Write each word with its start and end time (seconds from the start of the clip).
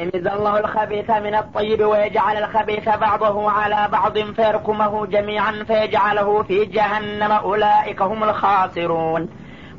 يميز 0.00 0.26
الله 0.26 0.58
الخبيث 0.58 1.10
من 1.10 1.34
الطيب 1.34 1.80
ويجعل 1.80 2.36
الخبيث 2.36 2.88
بعضه 2.88 3.50
على 3.50 3.88
بعض 3.92 4.18
فيركمه 4.18 5.06
جميعا 5.06 5.52
فيجعله 5.66 6.42
في 6.42 6.64
جهنم. 6.64 7.32
أولئك 7.32 8.02
هم 8.02 8.24
الخاسرون. 8.24 9.28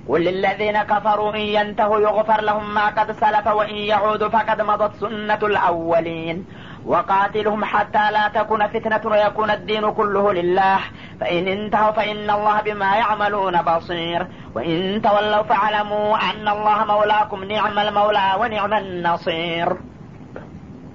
قل 0.09 0.21
للذين 0.21 0.83
كفروا 0.83 1.33
إن 1.33 1.39
ينتهوا 1.39 1.99
يغفر 1.99 2.41
لهم 2.41 2.73
ما 2.73 2.87
قد 2.87 3.11
سلف 3.11 3.47
وإن 3.47 3.75
يعودوا 3.75 4.29
فقد 4.29 4.61
مضت 4.61 4.95
سنة 4.95 5.39
الأولين. 5.43 6.45
وقاتلهم 6.85 7.65
حتى 7.65 8.11
لا 8.11 8.27
تكون 8.27 8.67
فتنة 8.67 9.11
ويكون 9.11 9.51
الدين 9.51 9.91
كله 9.91 10.33
لله. 10.33 10.79
فإن 11.19 11.47
انتهوا 11.47 11.91
فإن 11.91 12.29
الله 12.29 12.61
بما 12.61 12.95
يعملون 12.95 13.61
بصير. 13.61 14.27
وإن 14.55 15.01
تولوا 15.01 15.43
فاعلموا 15.43 16.17
أن 16.17 16.47
الله 16.47 16.85
مولاكم 16.85 17.43
نعم 17.43 17.79
المولى 17.79 18.31
ونعم 18.39 18.73
النصير. 18.73 19.77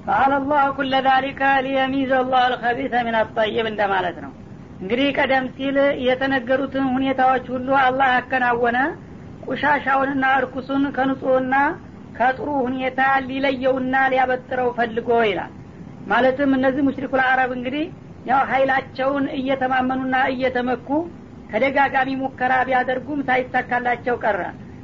ፈአለ 0.05 0.33
ላሁ 0.51 0.69
ኩለ 0.77 0.95
ዛሊከ 1.07 1.43
ሊየሚዘ 1.65 2.13
ላህ 2.25 2.43
አልከቢሰ 2.47 2.95
ምን 3.07 3.17
አጠይብ 3.21 3.67
እንደማለት 3.71 4.17
ነው. 4.25 4.33
እንግዲህ 4.81 5.09
ቀደም 5.19 5.47
ሲል 5.57 5.77
የተነገሩትን 6.07 6.85
ሁኔታዎች 6.95 7.47
ሁሉ 7.55 7.69
አላህ 7.85 8.09
ያከናወነ 8.17 8.79
ቁሻሻውንና 9.47 10.25
እርኩሱን 10.39 10.85
ከንጹህና 10.97 11.55
ከጥሩ 12.19 12.49
ሁኔታ 12.67 13.01
ሊለየውና 13.27 13.95
ሊያበጥረው 14.13 14.69
ፈልጎ 14.79 15.11
ይላል። 15.29 15.53
ማለትም 16.07 16.51
እነዚህ 16.59 16.83
ሙሽሪኩል 16.89 17.23
አረብ 17.29 17.51
እንግዲህ 17.59 17.85
ያው 18.27 18.41
ሀይላቸውን 18.51 19.27
እየተማመኑና 19.39 20.17
እየተመኩ 20.33 20.89
ተደጋጋሚ 21.51 22.11
ሙከራ 22.23 22.53
ቢያደርጉም 22.69 23.21
ሳይሳካላቸው 23.29 24.17
ቀረ። 24.25 24.41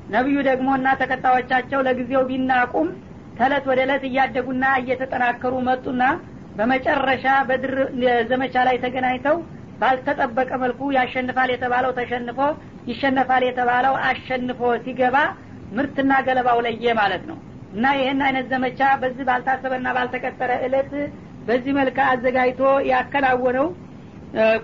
ነቢዩ 0.09 0.39
ደግሞ 0.49 0.69
እና 0.79 0.89
ተከታዮቻቸው 1.01 1.81
ለጊዜው 1.87 2.23
ቢናቁም 2.31 2.89
ተለት 3.37 3.65
ወደ 3.71 3.81
እለት 3.87 4.05
እያደጉና 4.09 4.65
እየተጠናከሩ 4.81 5.55
መጡና 5.69 6.03
በመጨረሻ 6.57 7.27
በድር 7.49 7.75
ዘመቻ 8.31 8.55
ላይ 8.69 8.77
ተገናኝተው 8.85 9.37
ባልተጠበቀ 9.81 10.51
መልኩ 10.63 10.81
ያሸንፋል 10.97 11.51
የተባለው 11.55 11.91
ተሸንፎ 11.99 12.39
ይሸነፋል 12.91 13.43
የተባለው 13.47 13.95
አሸንፎ 14.09 14.61
ሲገባ 14.85 15.17
ምርትና 15.73 16.13
ገለባው 16.27 16.59
ለየ 16.67 16.95
ማለት 17.01 17.25
ነው። 17.31 17.39
እና 17.73 17.87
ይህን 17.99 18.21
አይነት 18.27 18.47
ዘመቻ 18.53 18.81
በዚህ 19.01 19.25
ባልታሰበና 19.29 19.89
ባልተቀጠረ 19.97 20.53
እለት 20.67 20.93
በዚህ 21.47 21.73
መልክ 21.79 21.99
አዘጋጅቶ 22.07 22.63
ያከናወነው 22.91 23.67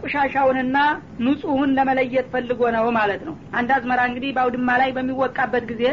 ቁሻሻውንና 0.03 0.77
ንጹሁን 1.25 1.71
ለመለየት 1.77 2.27
ፈልጎ 2.33 2.63
ነው 2.77 2.87
ማለት 2.99 3.23
ነው። 3.29 3.35
አንድ 3.59 3.71
አዝመራ 3.77 4.01
እንግዲህ 4.09 4.31
በአውድማ 4.37 4.71
ላይ 4.83 4.91
በሚወቃበት 4.97 5.65
ጊዜ 5.71 5.85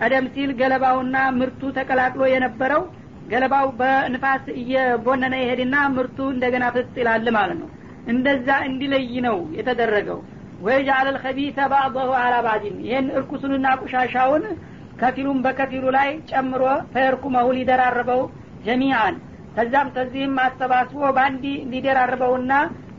ቀደም 0.00 0.26
ሲል 0.34 0.50
ገለባውና 0.60 1.16
ምርቱ 1.38 1.70
ተቀላቅሎ 1.78 2.22
የነበረው 2.32 2.82
ገለባው 3.30 3.66
በንፋስ 3.78 4.44
እየቦነነ 4.60 5.34
ይሄድና 5.42 5.76
ምርቱ 5.96 6.18
እንደገና 6.34 6.66
ፍስ 6.74 6.92
ይላል 7.00 7.26
ማለት 7.36 7.58
ነው። 7.62 7.68
እንደዛ 8.12 8.48
እንዲለይ 8.68 9.10
ነው 9.26 9.38
የተደረገው። 9.58 10.20
ወይጃአል 10.60 11.08
ልከቢተ 11.14 11.58
ባዕضሁ 11.72 12.10
አላ 12.22 12.34
ባዕድን 12.46 12.76
ይህን 12.86 13.08
እርኩሱንና 13.18 13.66
ቁሻሻውን 13.82 14.44
ከፊሉም 15.00 15.38
በከፊሉ 15.44 15.84
ላይ 15.96 16.08
ጨምሮ 16.30 16.62
ፈየርኩመሁ 16.94 17.48
ሊደራርበው 17.58 18.22
ጀሚአን 18.64 19.16
ከዛም 19.56 19.88
ከዚህም 19.94 20.34
አሰባስቦ 20.46 21.00
በአንድ 21.16 21.44
ሊደራርበውና 21.72 22.52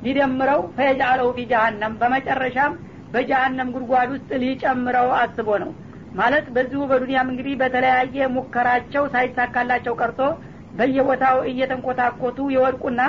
ሊደምረው 0.06 0.62
ፈየጃአለሁ 0.78 1.28
ፊ 1.38 1.46
ጀሀነም 1.52 1.94
በመጨረሻም 2.02 2.74
በጀሀነም 3.14 3.70
ጉድጓድ 3.76 4.10
ውስጥ 4.16 4.30
ሊጨምረው 4.44 5.10
አስቦ 5.20 5.50
ነው 5.64 5.72
ማለት 6.14 6.46
በዚሁ 6.56 6.82
በዱንያም 6.92 7.28
እንግዲህ 7.32 7.56
በተለያየ 7.62 8.28
ሙከራቸው 8.36 9.04
ሳይሳካላቸው 9.14 9.94
ቀርቶ 10.02 10.22
በየቦታው 10.74 11.38
እየተንኮታኮቱ 11.52 12.40
ይወድቁና 12.56 13.02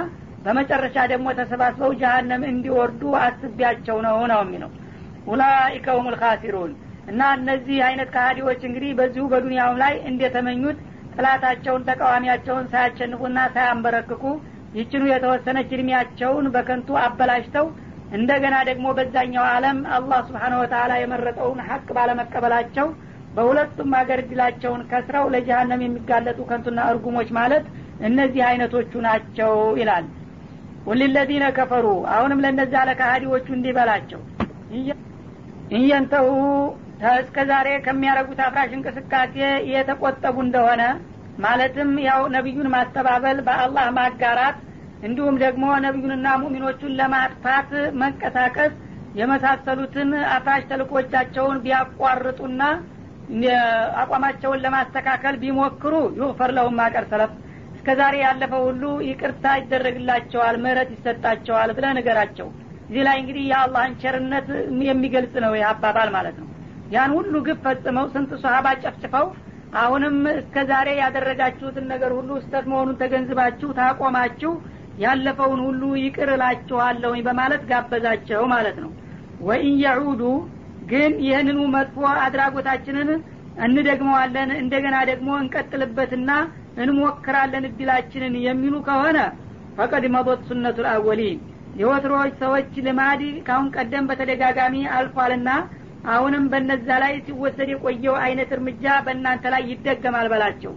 በመጨረሻ 0.44 0.96
ደግሞ 1.12 1.28
ተሰባስበው 1.38 1.90
ጀሀነም 2.00 2.42
እንዲወርዱ 2.50 3.02
አስቢያቸው 3.24 3.96
ነው 4.06 4.18
ነው 4.32 4.40
የሚለው። 4.44 4.70
ኡላኢከ 5.26 5.86
ሁም 5.98 6.06
ልካሲሩን 6.14 6.70
እና 7.08 7.22
እነዚህ 7.38 7.78
አይነት 7.88 8.08
ካህዲዎች 8.14 8.60
እንግዲህ 8.68 8.90
በዚሁ 8.98 9.24
በዱንያውም 9.32 9.80
ላይ 9.82 9.94
እንደተመኙት 10.10 10.78
ጥላታቸውን 11.14 11.86
ተቃዋሚያቸውን 11.88 12.68
ሳያሸንፉና 12.72 13.38
ሳያንበረክኩ 13.54 14.24
ይችኑ 14.74 15.04
የተወሰነች 15.10 15.70
እድሜያቸውን 15.76 16.46
በከንቱ 16.54 16.90
አበላሽተው 17.04 17.66
እንደገና 18.18 18.56
ደግሞ 18.68 18.86
በዛኛው 18.98 19.44
አለም 19.50 19.78
አላህ 19.96 20.20
ስብሓነ 20.28 20.54
ወተላ 20.62 20.92
የመረጠውን 21.00 21.60
ሀቅ 21.68 21.86
ባለመቀበላቸው 21.96 22.86
በሁለቱም 23.34 23.92
ሀገር 23.98 24.20
እድላቸውን 24.22 24.80
ከስረው 24.90 25.26
ለጀሀነም 25.34 25.84
የሚጋለጡ 25.84 26.38
ከንቱና 26.48 26.80
እርጉሞች 26.92 27.28
ማለት 27.38 27.66
እነዚህ 28.08 28.42
አይነቶቹ 28.48 28.92
ናቸው 29.06 29.52
ይላል። 29.80 30.06
ወሊለዚነ 30.86 31.44
ከፈሩ 31.56 31.86
አሁንም 32.14 32.42
ለእነዚያ 32.44 32.80
ለካሃዲዎቹ 32.88 33.46
እንዲህ 33.56 33.74
በላቸው። 33.78 34.20
እየንተሁ 35.78 36.28
እስከ 37.18 37.38
ዛሬ 37.50 37.68
ከሚያደረጉት 37.84 38.40
አፍራሽ 38.46 38.72
እንቅስቃሴ 38.76 39.36
የተቆጠቡ 39.72 40.36
እንደሆነ 40.46 40.82
ማለትም 41.38 41.90
ያው 42.06 42.22
ነቢዩን 42.34 42.68
ማስተባበል 42.74 43.38
በአላህ 43.46 43.86
ማጋራት 43.98 44.56
እንዲሁም 45.02 45.36
ደግሞ 45.42 45.64
ነቢዩንና 45.84 46.28
ሙሚኖቹን 46.42 46.96
ለማጥፋት 47.00 47.70
መንቀሳቀስ 48.00 48.72
የመሳሰሉትን 49.20 50.10
አፍራሽ 50.34 50.64
ተልኮቻቸውን 50.70 51.60
ቢያቋርጡና 51.64 52.62
አቋማቸውን 54.02 54.62
ለማስተካከል 54.64 55.34
ቢሞክሩ 55.42 55.94
ዩፈር 56.18 56.50
ለሁም 56.56 56.76
ማቀር 56.80 57.04
ሰለፍ። 57.12 57.32
እስከ 57.74 57.90
ዛሬ 58.00 58.14
ያለፈው 58.24 58.62
ሁሉ 58.68 58.82
ይቅርታ 59.08 59.44
ይደረግላቸዋል 59.60 60.56
ምህረት 60.64 60.90
ይሰጣቸዋል 60.96 61.70
ብለ 61.76 61.86
ነገራቸው 61.98 62.48
እዚህ 62.84 63.02
ላይ 63.08 63.16
እንግዲህ 63.20 63.44
የአላህን 63.50 63.92
ቸርነት 64.02 64.48
የሚገልጽ 64.88 65.34
ነው 65.44 65.52
አባባል 65.68 66.08
ማለት 66.16 66.36
ነው። 66.42 66.48
ያን 66.94 67.12
ሁሉ 67.16 67.34
ግብ 67.46 67.58
ፈጽመው 67.66 68.06
ስንት 68.14 68.30
ሰሀባ 68.42 68.68
ጨፍጭፈው 68.82 69.26
አሁንም 69.80 70.16
እስከ 70.34 70.64
ዛሬ 70.70 70.88
ያደረጋችሁትን 71.00 71.84
ነገር 71.92 72.12
ሁሉ 72.16 72.30
ስተት 72.44 72.64
መሆኑን 72.72 72.96
ተገንዝባችሁ 73.02 73.68
ታቆማችሁ 73.78 74.52
ያለፈውን 75.00 75.60
ሁሉ 75.66 75.82
ይቅር 76.02 76.30
እላችኋለሁኝ 76.34 77.20
በማለት 77.28 77.62
ጋበዛቸው 77.70 78.42
ማለት 78.54 78.78
ነው። 78.84 78.90
ወኢን 79.40 79.76
የዑዱ 79.84 80.22
ግን 80.90 81.12
ይህንኑ 81.26 81.60
መጥፎ 81.74 81.96
አድራጎታችንን 82.24 83.10
እንደግመዋለን 83.66 84.50
እንደገና 84.60 84.96
ደግሞ 85.10 85.28
እንቀጥልበትና 85.42 86.30
እንሞክራለን 86.82 87.64
እድላችንን 87.68 88.34
የሚሉ 88.46 88.74
ከሆነ 88.86 89.18
ፈቀድ 89.78 90.04
መቦት 90.14 90.40
ሱነቱ 90.48 90.78
ልአወሊን 90.86 91.38
የወትሮዎች 91.80 92.32
ሰዎች 92.42 92.72
ልማድ 92.86 93.20
ካሁን 93.46 93.66
ቀደም 93.76 94.08
በተደጋጋሚ 94.10 94.76
አልፏልና 94.96 95.50
አሁንም 96.12 96.44
በነዛ 96.52 96.88
ላይ 97.02 97.12
ሲወሰድ 97.26 97.68
የቆየው 97.72 98.14
አይነት 98.24 98.50
እርምጃ 98.56 98.84
በእናንተ 99.06 99.44
ላይ 99.54 99.62
ይደገማል 99.70 100.28
በላቸው 100.32 100.72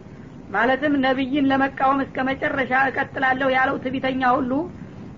ማለትም 0.53 0.94
ነቢይን 1.06 1.50
ለመቃወም 1.52 2.00
እስከ 2.03 2.18
መጨረሻ 2.30 2.74
እቀጥላለሁ 2.90 3.47
ያለው 3.56 3.78
ትቢተኛ 3.84 4.22
ሁሉ 4.38 4.52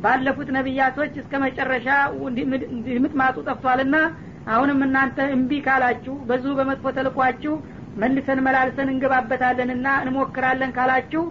ባለፉት 0.04 0.50
ነቢያቶች 0.58 1.14
እስከ 1.22 1.34
መጨረሻ 1.44 1.88
ምጥማጡ 3.04 3.38
ጠፍቷልና 3.48 3.96
አሁንም 4.54 4.80
እናንተ 4.88 5.20
እምቢ 5.36 5.52
ካላችሁ 5.68 6.16
በዙ 6.30 6.46
በመጥፎ 6.58 6.92
ተልኳችሁ 6.98 7.54
መልሰን 8.02 8.40
መላልሰን 8.46 8.92
እንገባበታለንና 8.94 9.88
እንሞክራለን 10.04 10.74
ካላችሁ 10.78 11.24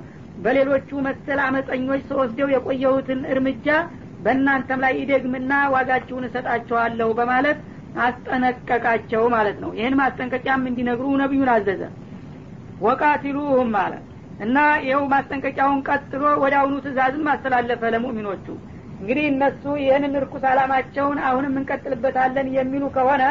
በሌሎቹ 0.44 0.90
መሰል 1.06 1.40
አመፀኞች 1.44 2.02
ተወስደው 2.10 2.48
የቆየሁትን 2.54 3.20
እርምጃ 3.34 3.66
በእናንተም 4.24 4.82
ላይ 4.84 4.94
ይደግምና 5.00 5.52
ዋጋችሁን 5.74 6.26
እሰጣችኋለሁ 6.28 7.08
በማለት 7.18 7.58
አስጠነቀቃቸው 8.06 9.22
ማለት 9.34 9.56
ነው። 9.64 9.70
ይህን 9.78 9.98
ማስጠንቀቂያም 10.00 10.66
እንዲነግሩ 10.70 11.06
ነቢዩን 11.22 11.50
አዘዘ 11.54 11.82
ወቃቲሉሁም 12.84 13.68
ማለት 13.76 14.04
እና 14.44 14.56
ይኸው 14.84 15.02
ማስጠንቀቂያውን 15.12 15.80
ቀጥሎ 15.88 16.22
ወደ 16.42 16.54
አሁኑ 16.60 16.74
ትእዛዝም 16.84 17.26
አስተላለፈ 17.32 17.82
ለሙእሚኖቹ። 17.94 18.46
እንግዲህ 18.96 19.24
እነሱ 19.30 19.62
ይህንን 19.80 20.14
እርኩስ 20.18 20.44
አላማቸውን 20.50 21.18
አሁንም 21.28 21.54
እንቀጥልበታለን 21.60 22.48
የሚሉ 22.56 22.84
ከሆነ 22.96 23.22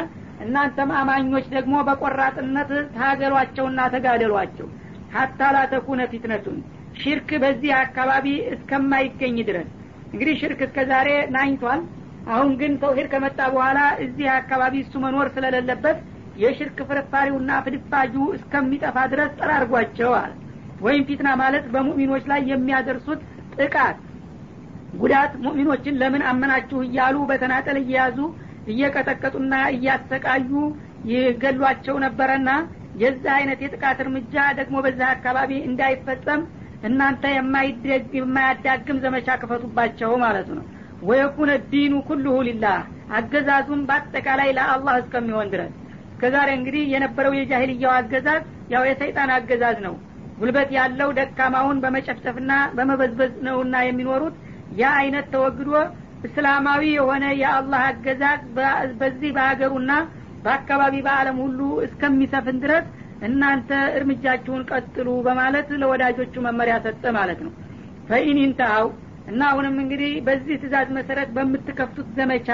እናንተም 0.44 0.90
አማኞች 1.00 1.46
ደግሞ 1.56 1.76
በቆራጥነት 1.88 2.70
ታገሏቸውና 2.96 3.80
ተጋደሏቸው። 3.94 4.68
ሀታ 5.16 5.50
ላተኩነ 5.56 6.02
ፊትነቱን። 6.12 6.58
ሽርክ 7.02 7.30
በዚህ 7.44 7.72
አካባቢ 7.82 8.26
እስከማይገኝ 8.54 9.38
ድረስ። 9.50 9.70
እንግዲህ 10.14 10.36
ሽርክ 10.42 10.60
እስከ 10.68 10.80
ዛሬ 10.92 11.10
ናኝቷል። 11.36 11.82
አሁን 12.28 12.52
ግን 12.60 12.74
ተውሂድ 12.82 13.08
ከመጣ 13.14 13.40
በኋላ 13.54 13.80
እዚህ 14.04 14.28
አካባቢ 14.36 14.74
እሱ 14.84 14.94
መኖር 15.06 15.28
ስለሌለበት 15.36 15.98
የሽርክ 16.42 16.78
ፍርፋሪውና 16.90 17.52
ፍድፋጁ 17.66 18.16
እስከሚጠፋ 18.38 18.98
ድረስ 19.12 19.32
ጠራርጓቸዋል። 19.40 20.32
ወይም 20.86 21.04
ፊትና 21.08 21.30
ማለት 21.42 21.66
በሙእሚኖች 21.74 22.24
ላይ 22.32 22.42
የሚያደርሱት 22.52 23.22
ጥቃት። 23.58 23.98
ጉዳት 24.96 25.34
ሙእሚኖችን 25.44 26.00
ለምን 26.02 26.24
አመናችሁ 26.30 26.80
እያሉ 26.88 27.18
በተናጠል 27.30 27.78
እየያዙ 27.82 28.18
እየቀጠቀጡና 28.74 29.54
እያሰቃዩ 29.76 30.52
ይገሏቸው 31.12 31.96
ነበረና 32.06 32.50
የዚህ 33.02 33.32
አይነት 33.38 33.60
የጥቃት 33.64 34.00
እርምጃ 34.04 34.36
ደግሞ 34.60 34.76
በዛ 34.86 35.02
አካባቢ 35.16 35.52
እንዳይፈጸም 35.70 36.42
እናንተ 36.88 37.24
የማያዳግም 38.16 38.98
ዘመቻ 39.04 39.38
ክፈቱባቸው 39.42 40.12
ማለቱ 40.24 40.50
ነው። 40.60 40.66
ወየኩነ 41.04 41.52
ዲኑ 41.72 41.94
ኩልሁ 42.10 42.36
ሊላህ 42.48 42.78
አገዛዙም 43.18 43.82
በአጠቃላይ 43.88 44.50
ለአላህ 44.58 44.96
እስከሚሆን 45.02 45.50
ድረስ 45.54 45.74
እስከዛሬ 46.24 46.50
እንግዲህ 46.58 46.84
የነበረው 46.92 47.34
የጃሂልያው 47.36 47.92
አገዛዝ 47.96 48.44
ያው 48.74 48.84
የሰይጣን 48.88 49.30
አገዛዝ 49.34 49.78
ነው። 49.86 49.96
ጉልበት 50.38 50.70
ያለው 50.76 51.10
ደካማውን 51.18 51.82
በመጨፍጨፍና 51.84 52.52
በመበዝበዝ 52.78 53.34
ነውና 53.48 53.76
የሚኖሩት። 53.86 54.36
ያ 54.80 54.92
አይነት 55.00 55.26
ተወግዶ 55.34 55.72
እስላማዊ 56.28 56.84
የሆነ 56.92 57.24
የአላህ 57.42 57.82
አገዛዝ 57.90 58.44
በዚህ 59.02 59.32
በሀገሩና 59.38 59.92
በአካባቢ 60.46 60.96
በአለም 61.08 61.40
ሁሉ 61.44 61.60
እስከሚሰፍን 61.88 62.62
ድረስ 62.64 62.86
እናንተ 63.28 63.72
እርምጃችሁን 63.98 64.64
ቀጥሉ 64.72 65.10
በማለት 65.28 65.68
ለወዳጆቹ 65.82 66.36
መመሪያ 66.48 66.78
ሰጠ 66.88 67.06
ማለት 67.18 67.42
ነው። 67.46 67.52
ፈኢን 68.08 68.40
ኢንተሃው 68.46 68.88
እና 69.28 69.42
አሁንም 69.52 69.76
እንግዲህ 69.84 70.14
በዚህ 70.26 70.56
ትእዛዝ 70.64 70.88
መሰረት 70.98 71.32
በምትከፍቱት 71.36 72.10
ዘመቻ 72.18 72.50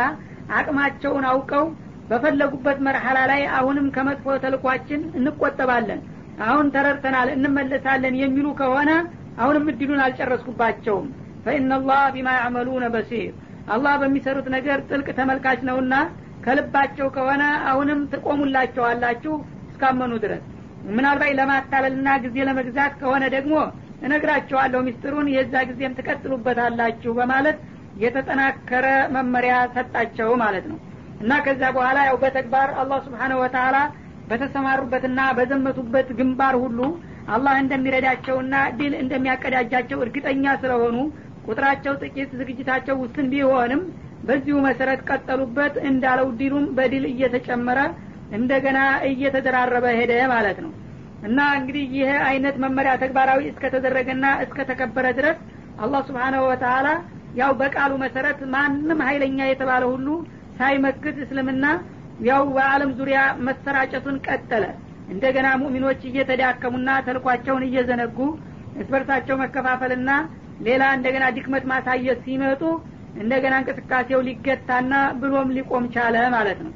አቅማቸውን 0.57 1.27
አውቀው 1.31 1.66
በፈለጉበት 2.10 2.78
መርሐላ 2.86 3.20
ላይ 3.32 3.42
አሁንም 3.58 3.88
ከመጥፎ 3.96 4.38
ተልኳችን 4.44 5.02
እንቆጠባለን። 5.20 6.02
አሁን 6.46 6.68
ተረድተናል 6.76 7.30
እንመለሳለን 7.36 8.16
የሚሉ 8.22 8.48
ከሆነ 8.60 8.92
አሁንም 9.42 9.68
እድሉን 9.72 10.02
አልጨረስኩባቸውም። 10.06 11.08
ፈኢናላህ 11.46 12.02
ቢማ 12.16 12.30
ያዕመሉነ 12.38 12.86
በሲር። 12.94 13.34
አላህ 13.74 13.94
በሚሰሩት 14.02 14.48
ነገር 14.56 14.80
ጥልቅ 14.90 15.08
ተመልካች 15.20 15.60
ነውና 15.70 15.94
ከልባቸው 16.46 17.08
ከሆነ 17.16 17.44
አሁንም 17.72 18.00
ትቆሙላቸዋላችሁ 18.14 19.34
እስካመኑ 19.72 20.14
ድረስ። 20.24 20.44
ምናልባት 20.90 21.34
ለማታለልና 21.40 22.10
ጊዜ 22.24 22.38
ለመግዛት 22.50 22.94
ከሆነ 23.02 23.24
ደግሞ 23.36 23.56
እነግራቸዋለሁ 24.06 24.80
ሚስጥሩን 24.86 25.28
የዛ 25.34 25.56
ጊዜም 25.70 25.96
ትቀጥሉበታላችሁ 25.98 27.12
በማለት 27.18 27.58
የተጠናከረ 28.04 28.86
መመሪያ 29.16 29.56
ሰጣቸው 29.76 30.30
ማለት 30.44 30.66
ነው 30.72 30.78
እና 31.19 31.31
ከዛ 31.45 31.62
በኋላ 31.75 32.00
ያው 32.10 32.18
በተግባር 32.24 32.69
አላህ 32.81 33.00
ስብሓነ 33.07 33.33
ወተላ 33.42 33.77
በተሰማሩበትና 34.30 35.19
በዘመቱበት 35.38 36.10
ግንባር 36.19 36.56
ሁሉ 36.63 36.80
አላህ 37.36 37.56
እንደሚረዳቸውና 37.63 38.56
ድል 38.77 38.94
እንደሚያቀዳጃቸው 39.01 40.00
እርግጠኛ 40.06 40.45
ስለሆኑ 40.62 40.98
ቁጥራቸው 41.48 41.94
ጥቂት 42.04 42.31
ዝግጅታቸው 42.39 42.95
ውስን 43.04 43.27
ቢሆንም 43.33 43.81
በዚሁ 44.27 44.56
መሰረት 44.68 45.01
ቀጠሉበት 45.10 45.75
እንዳለው 45.89 46.27
ዲሉም 46.39 46.66
በድል 46.77 47.06
እየተጨመረ 47.12 47.80
እንደገና 48.38 48.80
እየተደራረበ 49.10 49.86
ሄደ 50.00 50.13
ማለት 50.33 50.57
ነው። 50.66 50.71
እና 51.27 51.39
እንግዲህ 51.60 51.86
ይህ 51.98 52.12
አይነት 52.27 52.56
መመሪያ 52.63 52.92
ተግባራዊ 53.04 53.42
እስከተደረገና 53.51 54.25
እስከተከበረ 54.45 55.07
ድረስ 55.19 55.39
አላህ 55.77 56.01
ስብሓናሁ 56.10 56.44
ወተላ 56.51 56.88
ያው 57.39 57.51
በቃሉ 57.62 57.92
መሰረት 58.04 58.39
ማንም 58.54 59.00
ሀይለኛ 59.07 59.39
የተባለ 59.50 59.83
ሁሉ 59.94 60.07
ሳይመክት 60.60 61.18
እስልምና 61.24 61.66
ያው 62.28 62.44
በአለም 62.56 62.92
ዙሪያ 63.00 63.20
መሰራጨቱን 63.48 64.18
ቀጠለ። 64.28 64.64
እንደገና 65.14 65.48
ሙእሚኖች 65.62 66.02
እየተዳከሙና 66.10 66.90
ተልኳቸውን 67.06 67.64
እየዘነጉ 67.68 68.18
እስበርሳቸው 68.82 69.36
መከፋፈልና 69.44 70.10
ሌላ 70.68 70.84
እንደገና 70.98 71.26
ድክመት 71.38 71.64
ማሳየት 71.72 72.20
ሲመጡ 72.26 72.62
እንደገና 73.22 73.54
እንቅስቃሴው 73.62 74.20
ሊገታና 74.28 74.92
ብሎም 75.22 75.54
ሊቆም 75.56 75.86
ቻለ 75.96 76.16
ማለት 76.36 76.60
ነው። 76.66 76.74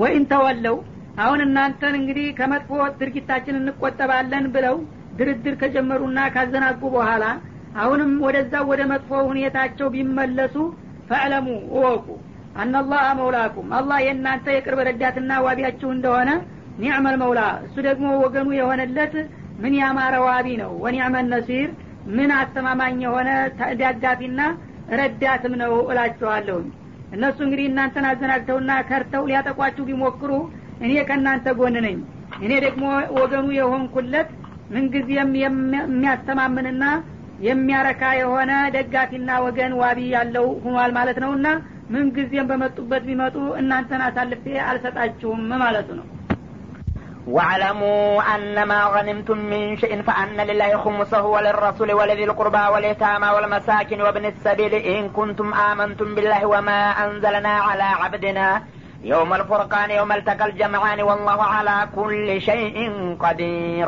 ወይን 0.00 0.24
ተወለው 0.32 0.76
አሁን 1.22 1.40
እናንተን 1.46 1.94
እንግዲህ 2.00 2.26
ከመጥፎ 2.38 2.70
ድርጊታችን 3.00 3.58
እንቆጠባለን 3.60 4.44
ብለው 4.54 4.76
ድርድር 5.18 5.54
ከጀመሩና 5.62 6.18
ካዘናጉ 6.34 6.82
በኋላ 6.96 7.24
አሁንም 7.80 8.12
ወደዛ 8.26 8.54
ወደ 8.70 8.82
መጥፎ 8.92 9.10
ሁኔታቸው 9.28 9.88
ቢመለሱ 9.94 10.54
ፈዕለሙ 11.10 11.46
እወቁ 11.72 12.06
አናላህ 12.54 13.04
መውላኩም 13.18 13.68
አላህ 13.78 13.98
የእናንተ 14.04 14.46
የቅርብ 14.54 14.80
ረዳትና 14.88 15.32
ዋቢያችሁ 15.44 15.88
እንደሆነ 15.96 16.30
ኒዕመል 16.78 17.16
መውላ። 17.22 17.40
እሱ 17.66 17.76
ደግሞ 17.86 18.06
ወገኑ 18.22 18.48
የሆነለት 18.58 19.14
ምን 19.62 19.74
ያማረ 19.80 20.14
ዋቢ 20.26 20.46
ነው? 20.62 20.72
ወኒዕመል 20.84 21.26
ነሲር። 21.34 21.68
ምን 22.16 22.30
አስተማማኝ 22.38 22.98
የሆነ 23.04 23.30
ደጋፊና 23.80 24.40
ረዳትም 24.92 25.54
ነው 25.62 25.72
እላችኋለሁኝ 25.90 26.68
እነሱ 27.12 27.38
እንግዲህ 27.46 27.66
እናንተን 27.70 28.04
አዘናግተውና 28.10 28.72
ከርተው 28.88 29.22
ሊያጠቋችሁ 29.30 29.84
ቢሞክሩ 29.88 30.30
እኔ 30.82 30.92
ከእናንተ 31.08 31.46
ጎን 31.58 31.76
ነኝ። 31.86 31.98
እኔ 32.40 32.52
ደግሞ 32.66 32.84
ወገኑ 33.18 33.46
የሆንኩለት 33.58 34.28
ምንጊዜም 34.70 35.30
የሚያስተማምንና 35.42 36.84
የሚያረካ 37.46 38.02
የሆነ 38.20 38.52
ደጋፊና 38.74 39.30
ወገን 39.44 39.72
ዋቢ 39.80 40.00
ያለው 40.14 40.46
ሁኗል 40.64 40.90
ማለት 40.98 41.18
ነውና 41.24 41.46
ምንጊዜም 41.93 42.47
በመጡበት 42.51 43.03
ቢመጡ 43.09 43.35
እናንተን 43.61 44.03
አሳልፌ 44.09 44.45
አልሰጣችሁም 44.69 45.41
ማለቱ 45.63 45.89
ነው 46.01 46.05
واعلموا 47.27 48.01
أن 48.35 48.63
ما 48.63 48.81
غنمتم 48.85 49.37
من 49.51 49.77
شيء 49.77 50.01
فأن 50.01 50.37
لله 50.49 50.77
خمسه 50.77 51.23
وللرسول 51.25 51.89
ولذي 51.93 52.23
القربى 52.23 52.63
واليتامى 52.73 53.27
والمساكن 53.27 54.01
وابن 54.01 54.25
السبيل 54.25 54.73
إن 54.73 55.09
كنتم 55.09 55.53
آمنتم 55.69 56.15
بالله 56.15 56.45
وما 56.45 56.79
أنزلنا 57.05 57.49
على 57.67 57.87
عبدنا 58.01 58.47
يوم 59.03 59.33
الفرقان 59.33 59.89
يوم 59.91 60.11
التقى 60.11 60.45
الجمعان 60.45 61.01
والله 61.01 61.39
على 61.55 61.87
كل 61.95 62.41
شيء 62.41 62.77
قدير 63.19 63.87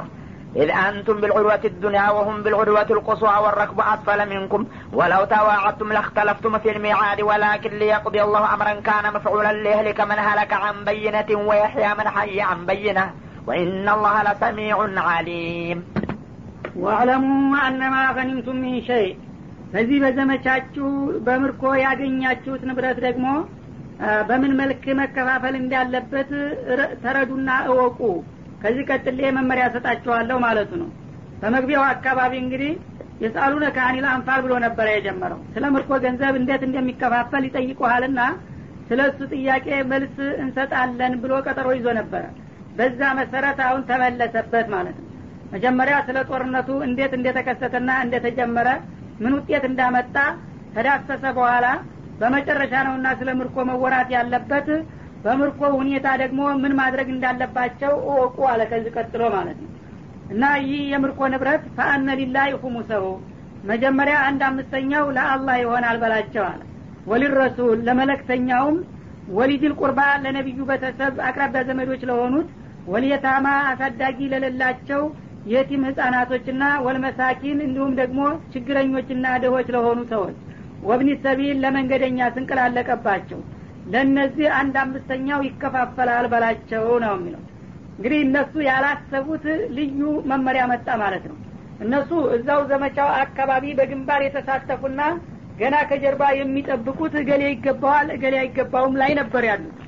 إذ 0.55 0.69
أنتم 0.87 1.15
بالعروة 1.21 1.63
الدنيا 1.65 2.09
وهم 2.09 2.43
بالعروة 2.43 2.89
القصوى 2.89 3.35
والركب 3.43 3.79
أسفل 3.93 4.19
منكم 4.29 4.61
ولو 4.93 5.21
تواعدتم 5.25 5.93
لاختلفتم 5.93 6.53
في 6.59 6.69
الميعاد 6.71 7.21
ولكن 7.21 7.71
ليقضي 7.81 8.21
الله 8.23 8.53
أمرا 8.53 8.73
كان 8.73 9.05
مفعولا 9.15 9.53
ليهلك 9.53 9.99
من 10.01 10.19
هلك 10.27 10.51
عن 10.53 10.75
بينة 10.85 11.29
ويحيى 11.49 11.89
من 11.99 12.07
حي 12.15 12.41
عن 12.41 12.65
بينة 12.65 13.05
وإن 13.47 13.89
الله 13.89 14.15
لسميع 14.23 14.77
عليم 15.09 15.77
واعلموا 16.75 17.67
أنما 17.67 18.01
غنمتم 18.11 18.55
من 18.55 18.75
شيء 18.81 19.13
በዚህ 19.73 19.97
በዘመቻችሁ 20.03 20.89
በምርኮ 21.25 21.63
ያገኛችሁት 21.85 22.61
ንብረት 22.69 22.99
ደግሞ 23.05 23.25
በምን 24.29 24.51
መልክ 24.59 24.83
መከፋፈል 24.99 25.55
እንዳለበት 25.61 26.29
ተረዱና 27.03 27.49
እወቁ 27.71 27.99
ከዚህ 28.62 28.84
ቀጥሌ 28.90 29.20
መመሪያ 29.36 29.64
ሰጣችኋለሁ 29.74 30.36
ማለቱ 30.44 30.70
ነው። 30.82 30.88
በመግቢያው 31.42 31.84
አካባቢ 31.92 32.32
እንግዲህ 32.42 32.72
የሳሉነ 33.22 33.64
ከአኒል 33.76 34.06
አንፋል 34.12 34.40
ብሎ 34.44 34.52
ነበረ 34.64 34.86
የጀመረው። 34.92 35.40
ስለ 35.54 35.64
ምርኮ 35.74 35.90
ገንዘብ 36.04 36.34
እንዴት 36.40 36.62
እንደሚከፋፈል 36.68 37.44
ይጠይቁሃልና 37.48 38.20
ስለ 38.88 39.00
እሱ 39.10 39.20
ጥያቄ 39.34 39.66
መልስ 39.92 40.14
እንሰጣለን 40.44 41.12
ብሎ 41.22 41.32
ቀጠሮ 41.46 41.68
ይዞ 41.76 41.88
ነበረ። 42.00 42.24
በዛ 42.76 43.00
መሰረት 43.18 43.58
አሁን 43.66 43.82
ተመለሰበት 43.90 44.66
ማለት 44.74 44.96
ነው። 45.00 45.08
መጀመሪያ 45.52 45.96
ስለ 46.06 46.18
ጦርነቱ 46.28 46.68
እንዴት 46.86 47.12
እንደተከሰተና 47.18 47.90
እንደተጀመረ 48.04 48.68
ምን 49.22 49.32
ውጤት 49.38 49.64
እንዳመጣ 49.70 50.16
ተዳሰሰ 50.76 51.24
በኋላ 51.38 51.66
በመጨረሻ 52.20 52.74
ነውና 52.86 53.08
ስለ 53.20 53.30
ምርኮ 53.38 53.56
መወራት 53.70 54.08
ያለበት 54.16 54.68
በምርኮ 55.24 55.60
ሁኔታ 55.78 56.06
ደግሞ 56.22 56.40
ምን 56.62 56.72
ማድረግ 56.80 57.08
እንዳለባቸው 57.12 57.92
እወቁ 58.06 58.38
አለ 58.52 58.62
ከዚህ 58.70 58.94
ቀጥሎ 58.96 59.22
ማለት 59.34 59.58
ነው። 59.64 59.70
እና 60.32 60.44
ይህ 60.64 60.82
የምርኮ 60.92 61.20
ንብረት 61.32 61.64
ፈአነ 61.76 62.08
ሊላህ 62.20 62.46
ሁሙሰሁ 62.62 63.04
መጀመሪያ 63.70 64.16
አንድ 64.28 64.40
አምስተኛው 64.46 65.04
ለአላህ 65.16 65.56
ይሆናል 65.62 65.96
በላቸው 66.02 66.44
አለ። 66.48 66.60
ወሊረሱል 67.06 67.78
ለመለክተኛውም 67.88 68.76
ወሊድል 69.36 69.72
ቁርባ 69.80 70.00
ለነቢዩ 70.22 70.60
ቤተሰብ 70.70 71.14
አቅራቢያ 71.28 71.60
ዘመዶች 71.68 72.02
ለሆኑት 72.10 72.48
ወልየታማ 72.86 73.48
አሳዳጊ 73.70 74.18
ለሌላቸው 74.32 75.02
የቲም 75.46 75.82
ህጻናቶችና 75.88 76.64
ወልመሳኪን 76.86 77.58
እንዲሁም 77.66 77.92
ደግሞ 78.00 78.20
ችግረኞችና 78.52 79.26
ድሆች 79.44 79.68
ለሆኑ 79.74 80.00
ሰዎች 80.12 80.36
ወብኒ 80.88 81.10
ሰቢል 81.24 81.58
ለመንገደኛ 81.64 82.20
ስንቅ 82.34 82.50
ላለቀባቸው 82.58 83.40
ለእነዚህ 83.92 84.46
አንድ 84.58 84.74
አምስተኛው 84.82 85.40
ይከፋፈላል 85.46 86.26
በላቸው 86.32 86.84
ነው 87.04 87.14
የሚለው። 87.16 87.42
እንግዲህ 87.94 88.20
እነሱ 88.26 88.54
ያላሰቡት 88.68 89.44
ልዩ 89.76 90.00
መመሪያ 90.30 90.62
መጣ 90.70 90.88
ማለት 91.02 91.24
ነው። 91.30 91.36
እነሱ 91.80 92.10
እዛው 92.36 92.60
ዘመቻው 92.70 93.08
አካባቢ 93.22 93.64
በግንባር 93.78 94.20
የተሳተፉና 94.24 95.00
ገና 95.58 95.76
ከጀርባ 95.88 96.22
የሚጠብቁት 96.36 97.14
እገሌ 97.20 97.42
ይገባዋል 97.50 98.08
እገሌ 98.14 98.34
አይገባውም 98.42 98.94
ላይ 99.00 99.10
ነበር 99.20 99.44
ያሉት። 99.50 99.78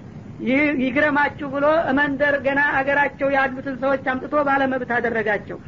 ይህ 0.46 0.62
ይግረማችሁ 0.84 1.48
ብሎ 1.54 1.66
መንደር 1.98 2.34
ገና 2.46 2.60
አገራቸው 2.78 3.28
ያሉትን 3.36 3.76
ሰዎች 3.82 4.04
አምጥቶ 4.12 4.42
ባለመብት 4.48 4.90
አደረጋቸው። 4.96 5.58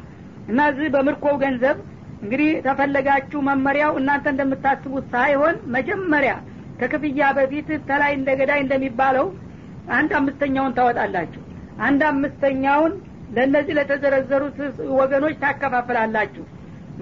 እና 0.49 0.59
እዚህ 0.71 0.87
በምርኮው 0.95 1.35
ገንዘብ 1.43 1.77
እንግዲህ 2.23 2.51
ተፈለጋችሁ 2.67 3.39
መመሪያው 3.47 3.91
እናንተ 3.99 4.27
እንደምታስቡት 4.33 5.05
ሳይሆን 5.13 5.55
መጀመሪያ 5.75 6.33
ከክፍያ 6.79 7.27
በፊት 7.37 7.69
ተላይ 7.89 8.11
እንደ 8.17 8.29
ገዳይ 8.39 8.59
እንደሚባለው 8.63 9.27
አንድ 9.97 10.11
አምስተኛውን 10.19 10.75
ታወጣላችሁ። 10.77 11.41
አንድ 11.81 12.01
አምስተኛውን 12.09 12.93
ለእነዚህ 13.35 13.73
ለተዘረዘሩት 13.77 14.57
ወገኖች 14.99 15.35
ታከፋፍላላችሁ። 15.41 16.43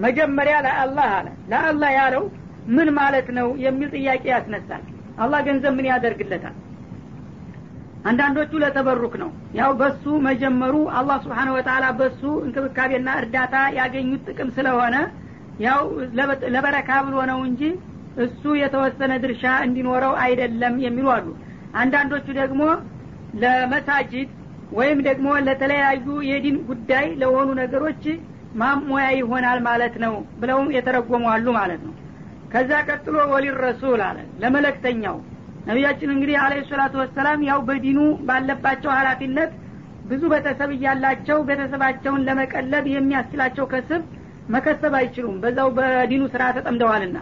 መጀመሪያ 0.04 0.56
ለአላህ 0.66 1.08
አለ። 1.18 1.28
ለአላህ 1.52 1.90
ያለው 1.98 2.24
ምን 2.76 2.88
ማለት 2.98 3.28
ነው 3.38 3.48
የሚል 3.64 3.90
ጥያቄ 3.96 4.24
ያስነሳል። 4.32 4.84
አላህ 5.18 5.40
ገንዘብ 5.46 5.72
ምን 5.76 5.86
ያደርግለታል? 5.90 6.54
አንዳንዶቹ 8.08 8.52
ለተበሩክ 8.62 9.14
ነው። 9.22 9.30
ያው 9.58 9.70
በሱ 9.80 10.04
መጀመሩ 10.26 10.74
አላህ 10.98 11.16
ስብሓን 11.24 11.48
ወተላ 11.54 11.84
በሱ 12.00 12.22
እንክብካቤና 12.44 13.08
እርዳታ 13.20 13.54
ያገኙት 13.78 14.24
ጥቅም 14.28 14.50
ስለሆነ 14.56 14.96
ያው 15.60 15.80
ለበረካ 16.54 16.90
ብሎ 17.06 17.16
ነው 17.30 17.38
እንጂ 17.48 17.62
እሱ 18.24 18.42
የተወሰነ 18.60 19.12
ድርሻ 19.22 19.44
እንዲኖረው 19.64 20.14
አይደለም 20.24 20.74
የሚሉ 20.84 21.06
አሉ። 21.14 21.26
አንዳንዶቹ 21.80 22.26
ደግሞ 22.40 22.62
ለመሳጅድ 23.42 24.28
ወይም 24.72 24.98
ደግሞ 25.08 25.26
ለተለያዩ 25.46 26.06
የዲን 26.28 26.56
ጉዳይ 26.70 27.06
ለሆኑ 27.20 27.48
ነገሮች 27.60 28.04
ማሞያ 28.60 29.06
ይሆናል 29.18 29.58
ማለት 29.68 29.94
ነው 30.04 30.12
ብለው 30.40 30.60
የተረጎሙ 30.76 31.24
አሉ 31.34 31.46
ማለት 31.58 31.82
ነው። 31.86 31.94
ከዛ 32.52 32.72
ቀጥሎ 32.88 33.16
ወሊር 33.32 33.56
ረሱል 33.66 34.00
አለ 34.06 34.18
ለመለክተኛው። 34.42 35.16
ነቢያችን 35.68 36.12
እንግዲህ 36.14 36.36
አለ 36.42 36.54
ሰላቱ 36.68 36.94
ወሰላም 37.02 37.40
ያው 37.48 37.60
በዲኑ 37.68 37.98
ባለባቸው 38.28 38.90
ሀላፊነት 38.98 39.52
ብዙ 40.10 40.22
ቤተሰብ 40.32 40.70
እያላቸው 40.74 41.38
ቤተሰባቸውን 41.48 42.24
ለመቀለብ 42.28 42.84
የሚያስችላቸው 42.92 43.64
ከስብ 43.72 44.02
መከሰብ 44.54 44.92
አይችሉም። 44.98 45.40
በዛው 45.42 45.70
በዲኑ 45.78 46.22
ስራ 46.34 46.42
ተጠምደዋልና 46.56 47.16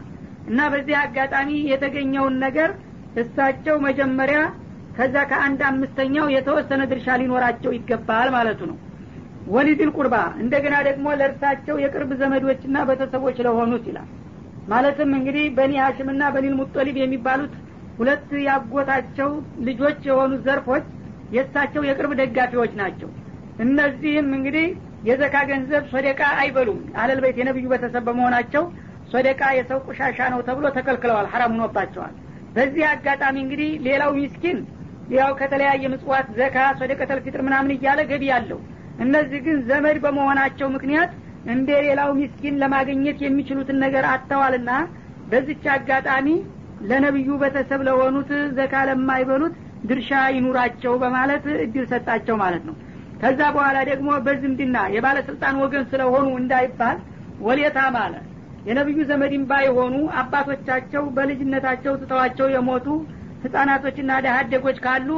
እና 0.49 0.61
በዚህ 0.73 0.97
አጋጣሚ 1.03 1.51
የተገኘውን 1.71 2.35
ነገር 2.45 2.71
እሳቸው 3.23 3.77
መጀመሪያ 3.87 4.39
ከዛ 4.97 5.17
ከአንድ 5.31 5.61
አምስተኛው 5.69 6.27
የተወሰነ 6.35 6.83
ድርሻ 6.91 7.17
ሊኖራቸው 7.21 7.71
ይገባል 7.77 8.29
ማለቱ 8.35 8.61
ነው። 8.71 8.77
ወሊድል 9.49 9.91
ቁርባ 9.97 10.15
እንደገና 10.43 10.75
ደግሞ 10.87 11.07
ለእርሳቸው 11.19 11.77
የቅርብ 11.83 12.11
ዘመዶችና 12.21 12.85
ቤተሰቦች 12.91 13.39
ለሆኑት 13.47 13.85
ይላል። 13.91 14.09
ማለትም 14.69 15.11
እንግዲህ 15.19 15.47
በኒ 15.57 15.73
ሀሽምና 15.85 16.23
በኒል 16.35 16.55
ሙጠሊብ 16.61 16.97
የሚባሉት 17.01 17.55
ሁለት 17.99 18.31
ያጎታቸው 18.47 19.31
ልጆች 19.67 20.01
የሆኑ 20.09 20.33
ዘርፎች 20.47 20.87
የእሳቸው 21.35 21.83
የቅርብ 21.89 22.13
ደጋፊዎች 22.21 22.73
ናቸው። 22.81 23.11
እነዚህም 23.65 24.29
እንግዲህ 24.39 24.67
የዘካ 25.09 25.37
ገንዘብ 25.51 25.85
ሶደቃ 25.93 26.23
አይበሉም። 26.41 26.81
አለል 27.01 27.21
ቤት 27.25 27.37
የነብዩ 27.41 27.67
ቤተሰብ 27.73 28.03
በመሆናቸው 28.09 28.63
ሶደቃ 29.13 29.43
የሰው 29.57 29.79
ቆሻሻ 29.87 30.19
ነው 30.33 30.41
ተብሎ 30.47 30.67
ተከልክለዋል። 30.77 31.27
ሐራም 31.33 31.53
ሆኖባቸዋል። 31.57 32.15
በዚህ 32.57 32.85
አጋጣሚ 32.93 33.37
እንግዲህ 33.45 33.71
ሌላው 33.87 34.11
ሚስኪን 34.19 34.59
ያው 35.15 35.31
ከተለያየ 35.41 35.85
ምጽዋት 35.93 36.27
ዘካ 36.39 36.57
ሶደቀተል 36.81 37.19
ፊጥር 37.25 37.41
ምናምን 37.47 37.73
እያለ 37.75 38.01
ገቢ 38.11 38.25
አለው። 38.37 38.61
እነዚህ 39.05 39.41
ግን 39.47 39.57
ዘመድ 39.69 39.97
በመሆናቸው 40.05 40.69
ምክንያት 40.77 41.13
እንደ 41.53 41.71
ሌላው 41.87 42.11
ሚስኪን 42.19 42.59
ለማግኘት 42.63 43.19
የሚችሉትን 43.25 43.79
ነገር 43.85 44.05
አጥተዋልና 44.13 44.71
በዚች 45.31 45.65
አጋጣሚ 45.75 46.29
ለነብዩ 46.89 47.29
ቤተሰብ 47.43 47.81
ለሆኑት 47.89 48.31
ዘካ 48.59 48.75
ለማይበሉት 48.89 49.55
ድርሻ 49.89 50.11
ይኑራቸው 50.37 50.93
በማለት 51.03 51.45
እድል 51.65 51.85
ሰጣቸው 51.93 52.37
ማለት 52.43 52.63
ነው። 52.69 52.77
ከዛ 53.23 53.41
በኋላ 53.57 53.79
ደግሞ 53.91 54.09
በዝምድና 54.25 54.77
የባለስልጣን 54.95 55.59
ወገን 55.63 55.85
ስለሆኑ 55.91 56.27
እንዳይባል 56.41 56.97
ወሌታ 57.41 57.79
ማለ 57.97 58.15
የነብዩ 58.65 58.99
ዘመድም 59.09 59.43
ባይሆኑ 59.51 59.95
አባቶቻቸው 60.21 61.05
በልጅነታቸው 61.17 61.95
ትተዋቸው 62.03 62.47
የሞቱ 62.55 62.87
ህጻናቶችና 63.45 64.11
ደሃደጎች 64.27 64.79
ካሉ 64.85 65.09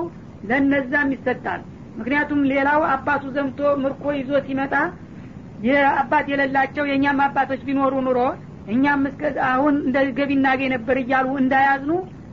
ለነዛም 0.49 1.11
ይሰጣል። 1.15 1.61
ምክንያቱም 1.99 2.41
ሌላው 2.53 2.81
አባቱ 2.95 3.25
ዘምቶ 3.37 3.61
ምርኮ 3.83 4.05
ይዞ 4.17 4.41
ሲመጣ 4.47 4.75
የአባት 5.67 6.26
የሌላቸው 6.33 6.85
የእኛም 6.88 7.21
አባቶች 7.26 7.61
ቢኖሩ 7.69 7.95
ኑሮ 8.07 8.19
እኛም 8.73 9.03
እስከ 9.11 9.23
አሁን 9.50 9.75
እንደ 9.87 9.99
ገቢ 10.19 10.31
እናገኝ 10.38 10.69
ነበር 10.75 10.97
እያሉ 11.03 11.29
እንዳያዝኑ 11.43 11.93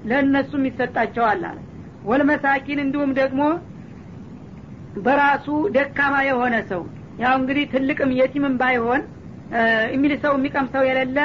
ለእነሱም 0.10 0.64
ይሰጣቸዋል 0.70 1.44
አለ። 1.44 1.58
ወልመሳኪን 2.04 2.80
እንዲሁም 2.84 3.12
ደግሞ 3.20 3.42
በራሱ 5.04 5.46
ደካማ 5.76 6.16
የሆነ 6.28 6.56
ሰው 6.72 6.82
ያው 7.22 7.34
እንግዲህ 7.40 7.66
ትልቅም 7.74 8.12
የቲምም 8.20 8.56
ባይሆን 8.62 9.02
የሚል 9.94 10.14
ሰው 10.24 10.34
የሚቀምሰው 10.38 10.84
የሌለ 10.88 11.20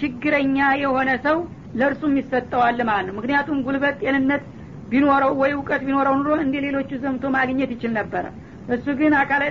ችግረኛ 0.00 0.58
የሆነ 0.82 1.10
ሰው 1.24 1.36
ለእርሱም 1.78 2.14
ይሰጠዋል 2.20 2.78
ማለት 2.88 3.06
ነው። 3.08 3.14
ምክንያቱም 3.18 3.58
ጉልበት 3.66 3.96
ጤንነት 4.02 4.42
ቢኖረው 4.90 5.32
ወይ 5.40 5.52
እውቀት 5.56 5.82
ቢኖረው 5.86 6.14
ኑሮ 6.18 6.32
እንደ 6.44 6.56
ሌሎቹ 6.64 6.90
ዘምቶ 7.02 7.24
ማግኘት 7.36 7.70
ይችል 7.74 7.92
ነበረ 7.98 8.24
እሱ 8.72 8.86
ግን 8.98 9.12
አካለ 9.20 9.42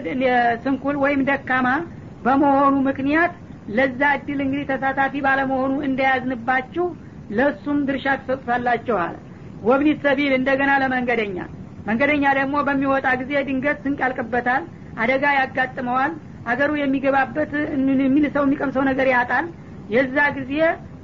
ስንኩል 0.64 0.98
ወይም 1.04 1.22
ደካማ 1.30 1.68
በመሆኑ 2.26 2.76
ምክንያት 2.90 3.34
ለዛ 3.76 4.02
እድል 4.18 4.40
እንግዲህ 4.46 4.66
ተሳታፊ 4.72 5.14
ባለመሆኑ 5.26 5.74
እንደያዝንባችሁ 5.88 6.86
ለእሱም 7.32 7.80
ድርሻ 7.88 8.06
ትሰጡታላችሁ 8.22 8.96
አለ። 9.04 9.16
ሰቢል 10.04 10.34
እንደገና 10.38 10.72
ለመንገደኛ። 10.84 11.38
መንገደኛ 11.88 12.24
ደግሞ 12.40 12.56
በሚወጣ 12.68 13.08
ጊዜ 13.22 13.32
ድንገት 13.48 13.78
ስንቅ 13.84 14.00
ያልቅበታል 14.06 14.64
አደጋ 15.02 15.24
ያጋጥመዋል 15.38 16.12
አገሩ 16.50 16.72
የሚገባበት 16.80 17.52
የሚል 18.04 18.26
ሰው 18.36 18.44
የሚቀምሰው 18.48 18.84
ነገር 18.90 19.08
ያጣል። 19.14 19.46
የዛ 19.94 20.18
ጊዜ 20.38 20.54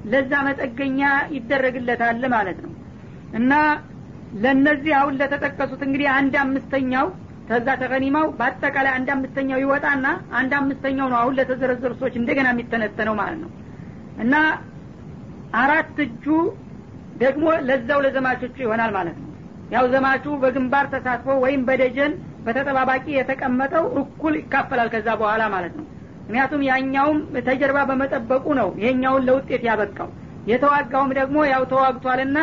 ለዛ 0.05 0.33
መጠገኛ 0.47 1.01
ይደረግለታል 1.35 2.23
ማለት 2.35 2.59
ነው። 2.65 2.73
እና 3.37 3.53
ለነዚህ 4.43 4.93
አሁን 4.99 5.13
ለተጠቀሱት 5.19 5.81
እንግዲህ 5.87 6.07
አንድ 6.17 6.33
አምስተኛው 6.43 7.07
ከዛ 7.49 7.67
ተቀኒማው 7.81 8.25
በአጠቃላይ 8.39 8.91
አንድ 8.95 9.09
አምስተኛው 9.13 9.59
ይወጣና 9.63 10.07
አንድ 10.39 10.51
አምስተኛው 10.59 11.07
ነው 11.11 11.17
አሁን 11.19 11.35
ለተዘረዘሩ 11.37 11.91
ሰዎች 11.99 12.15
እንደገና 12.21 12.47
የሚተነተነው 12.53 13.15
ማለት 13.21 13.39
ነው። 13.43 13.51
እና 14.23 14.35
አራት 15.57 15.97
እጁ 16.05 16.25
ደግሞ 17.17 17.45
ለዛው 17.67 17.99
ለዘማቾቹ 18.05 18.55
ይሆናል 18.65 18.91
ማለት 18.97 19.17
ነው። 19.21 19.29
ያው 19.71 19.85
ዘማቹ 19.93 20.25
በግንባር 20.43 20.85
ተሳትፎ 20.93 21.35
ወይም 21.43 21.61
በደጀን 21.69 22.13
በተጠባባቂ 22.45 23.05
የተቀመጠው 23.15 23.85
እኩል 24.01 24.33
ይካፈላል 24.39 24.89
ከዛ 24.93 25.07
በኋላ 25.21 25.43
ማለት 25.53 25.73
ነው። 25.79 25.85
ምክንያቱም 26.21 26.61
ያኛውም 26.69 27.17
ተጀርባ 27.47 27.79
በመጠበቁ 27.89 28.45
ነው 28.59 28.69
ይሄኛውን 28.81 29.25
ለውጤት 29.27 29.63
ያበቃው። 29.69 30.09
የተዋጋውም 30.51 31.11
ደግሞ 31.19 31.37
ያው 31.51 31.63
ተዋግቷልና 31.71 32.39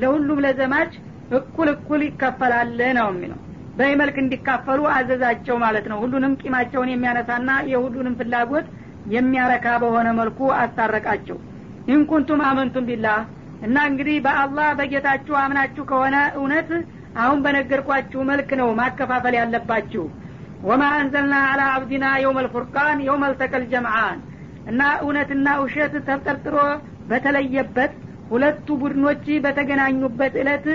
ለሁሉም 0.00 0.42
ለዘማች 0.44 0.92
እኩል 1.38 1.68
እኩል 1.74 2.00
ይከፈላል 2.06 2.68
ነው 2.98 3.08
የሚለው። 3.12 3.38
በዚህ 3.78 3.96
መልክ 4.00 4.16
እንዲካፈሉ 4.22 4.80
አዘዛቸው 4.92 5.56
ማለት 5.64 5.86
ነው። 5.90 5.98
ሁሉንም 6.02 6.34
ቂማቸውን 6.42 6.92
የሚያነሳና 6.92 7.50
የሁሉንም 7.72 8.14
ፍላጎት 8.20 8.66
የሚያረካ 9.06 9.66
በሆነ 9.82 10.08
መልኩ 10.20 10.38
አስታረቃቸው። 10.60 11.36
ኢንኩንቱም 11.88 12.40
አመንቱም 12.48 12.86
ቢላህ። 12.88 13.18
እና 13.66 13.76
እንግዲህ 13.90 14.16
በአላህ 14.24 14.68
በጌታችሁ 14.78 15.34
አምናችሁ 15.42 15.82
ከሆነ 15.90 16.16
እውነት 16.38 16.70
አሁን 17.16 17.38
በነገርኳችሁ 17.44 18.20
መልክ 18.30 18.50
ነው 18.60 18.68
ማከፋፈል 18.80 19.34
ያለባችሁ። 19.38 20.04
ወማ 20.62 20.82
አንዘልና 20.98 21.34
አላ 21.48 21.62
አብዲና 21.74 22.06
የውም 22.22 22.38
አልፉርቃን 22.42 22.98
የውም 23.06 23.24
አልተቀል 23.26 23.64
ጀምዓን። 23.72 24.18
እና 24.70 24.82
እውነትና 25.02 25.48
ውሸት 25.62 25.94
ተጠርጥሮ 26.08 26.56
በተለየበት 27.10 27.92
ሁለቱ 28.30 28.68
ቡድኖች 28.80 29.26
በተገናኙበት 29.44 30.34
እለት 30.40 30.66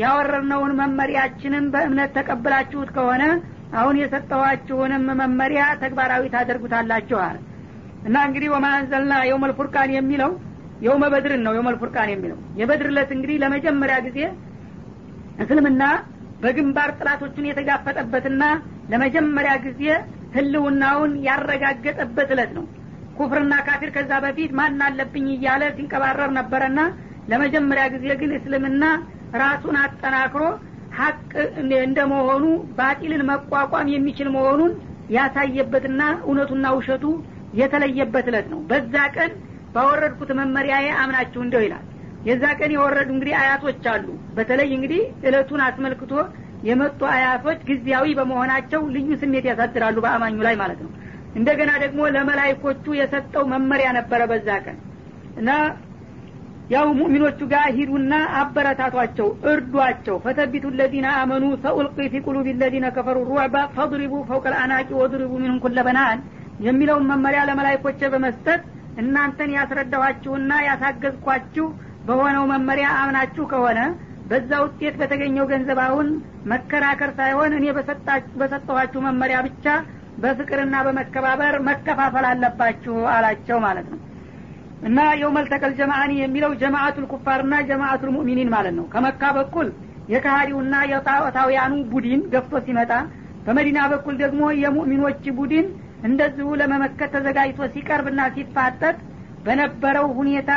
ያወረርነውን 0.00 0.72
መመሪያችንን 0.80 1.66
በእምነት 1.74 2.10
ተቀብላችሁት 2.16 2.90
ከሆነ 2.96 3.22
አሁን 3.78 3.96
የሰጠኋችሁንም 4.00 5.04
መመሪያ 5.20 5.62
ተግባራዊ 5.82 6.24
ታደርጉታላችኋል 6.34 7.36
እና 8.06 8.16
እንግዲህ 8.28 8.50
ወማ 8.54 8.66
አንዘልና 8.78 9.14
የውም 9.28 9.44
አልፉርቃን 9.46 9.92
የሚለው 9.96 10.32
የውመ 10.80 11.04
በድርን 11.12 11.42
ነው 11.46 11.52
የውመል 11.56 11.76
ፉርቃን 11.80 12.10
የሚለው። 12.12 12.38
የበድር 12.58 12.90
ለት 12.96 13.10
እንግዲህ 13.14 13.36
ለመጀመሪያ 13.42 13.96
ጊዜ 14.06 14.18
እስልምና 15.42 15.82
በግንባር 16.42 16.90
ጥላቶቹን 16.98 17.48
የተጋፈጠበትና 17.48 18.42
ለመጀመሪያ 18.92 19.52
ጊዜ 19.66 19.82
ህልውናውን 20.36 21.12
ያረጋገጠበት 21.26 22.30
እለት 22.34 22.50
ነው። 22.56 22.64
ኩፍርና 23.18 23.54
ካፊር 23.66 23.90
ከዛ 23.94 24.12
በፊት 24.24 24.50
ማን 24.58 24.80
አለብኝ 24.86 25.26
እያለ 25.34 25.62
ሲንቀባረር 25.76 26.30
ነበረና 26.38 26.80
ለመጀመሪያ 27.30 27.84
ጊዜ 27.94 28.06
ግን 28.20 28.32
እስልምና 28.38 28.84
ራሱን 29.42 29.76
አጠናክሮ 29.84 30.42
ሀቅ 30.98 31.30
እንደመሆኑ 31.86 32.44
ባጢልን 32.76 33.22
መቋቋም 33.30 33.88
የሚችል 33.94 34.28
መሆኑን 34.36 34.72
ያሳየበትና 35.16 36.02
እውነቱና 36.24 36.66
ውሸቱ 36.78 37.04
የተለየበት 37.60 38.26
እለት 38.30 38.46
ነው። 38.52 38.60
በዛ 38.70 38.94
ቀን 39.16 39.32
ባወረድኩት 39.74 40.30
መመሪያዬ 40.38 40.86
አምናችሁ 41.02 41.40
እንደው 41.44 41.62
ይላል 41.66 41.84
የዛ 42.24 42.44
ቀን 42.58 42.70
የወረዱ 42.74 43.08
እንግዲህ 43.14 43.34
አያቶች 43.40 43.84
አሉ። 43.92 44.06
በተለይ 44.36 44.70
እንግዲህ 44.76 45.02
እለቱን 45.28 45.60
አስመልክቶ 45.66 46.12
የመጡ 46.68 47.00
አያቶች 47.14 47.58
ጊዜያዊ 47.68 48.06
በመሆናቸው 48.18 48.82
ልዩ 48.94 49.08
ስሜት 49.22 49.44
ያሳድራሉ 49.50 49.96
በአማኙ 50.04 50.36
ላይ 50.46 50.54
ማለት 50.62 50.80
ነው። 50.84 50.90
እንደገና 51.36 51.70
ደግሞ 51.82 52.00
ለመላይኮቹ 52.14 52.84
የሰጠው 52.98 53.44
መመሪያ 53.52 53.88
ነበረ 53.98 54.20
በዛ 54.30 54.48
ቀን 54.64 54.76
እና 55.40 55.50
ያው 56.70 56.86
ሙእሚኖቹ 56.98 57.40
ጋር 57.50 57.66
ሂዱና 57.76 58.12
አበረታቷቸው 58.38 59.28
እርዷቸው። 59.50 60.16
ፈተቢቱ 60.24 60.72
ለዚነ 60.78 61.06
አመኑ 61.20 61.44
ሰኡልቂ 61.64 61.98
ፊ 62.12 62.22
ቁሉብ 62.26 62.46
ለዚነ 62.62 62.86
ከፈሩ 62.96 63.18
ሩዕባ 63.28 63.56
ፈضሪቡ 63.76 64.14
ፈውቀ 64.30 64.46
ልአናቂ 64.54 64.88
ወድሪቡ 65.00 65.32
ሚንሁም 65.42 65.60
ኩለ 65.64 65.78
በናን 65.88 66.18
የሚለውን 66.66 67.06
መመሪያ 67.10 67.40
ለመላይኮቼ 67.48 68.00
በመስጠት 68.14 68.62
እናንተን 69.02 69.50
ያስረዳኋችሁና 69.56 70.52
ያሳገዝኳችሁ 70.68 71.66
በሆነው 72.06 72.44
መመሪያ 72.52 72.88
አምናችሁ 73.00 73.44
ከሆነ 73.52 73.80
በዛ 74.30 74.50
ውጤት 74.64 74.94
በተገኘው 75.00 75.44
ገንዘብ 75.50 75.78
አሁን 75.84 76.08
መከራከር 76.52 77.10
ሳይሆን 77.18 77.52
እኔ 77.58 77.66
በሰጠኋችሁ 78.40 79.00
መመሪያ 79.06 79.38
ብቻ 79.46 79.66
በፍቅርና 80.22 80.76
በመከባበር 80.86 81.54
መከፋፈል 81.68 82.26
አለባችሁ 82.30 82.94
አላቸው 83.14 83.58
ማለት 83.66 83.86
ነው። 83.92 84.00
እና 84.82 85.00
የውመል 85.20 85.46
ተቀል 85.52 85.72
ጀማአኒ 85.78 86.12
የሚለው 86.18 86.52
ጀማአቱል 86.62 87.04
ኩፋርና 87.12 87.54
ጀማአቱል 87.68 88.10
ሙእሚኒን 88.16 88.50
ማለት 88.54 88.74
ነው። 88.78 88.86
ከመካ 88.94 89.30
በኩል 89.38 89.68
የካሃዲውና 90.08 90.74
የጣዖታውያኑ 90.90 91.74
ቡድን 91.92 92.20
ገፍቶ 92.34 92.56
ሲመጣ 92.66 92.92
በመዲና 93.46 93.80
በኩል 93.92 94.14
ደግሞ 94.22 94.42
የሙእሚኖች 94.62 95.24
ቡድን 95.38 95.66
እንደዚሁ 96.06 96.48
ለመመከት 96.60 97.10
ተዘጋጅቶ 97.14 97.68
ሲቀርብና 97.74 98.22
ሲፋጠጥ 98.34 98.96
በነበረው 99.44 100.06
ሁኔታ 100.18 100.50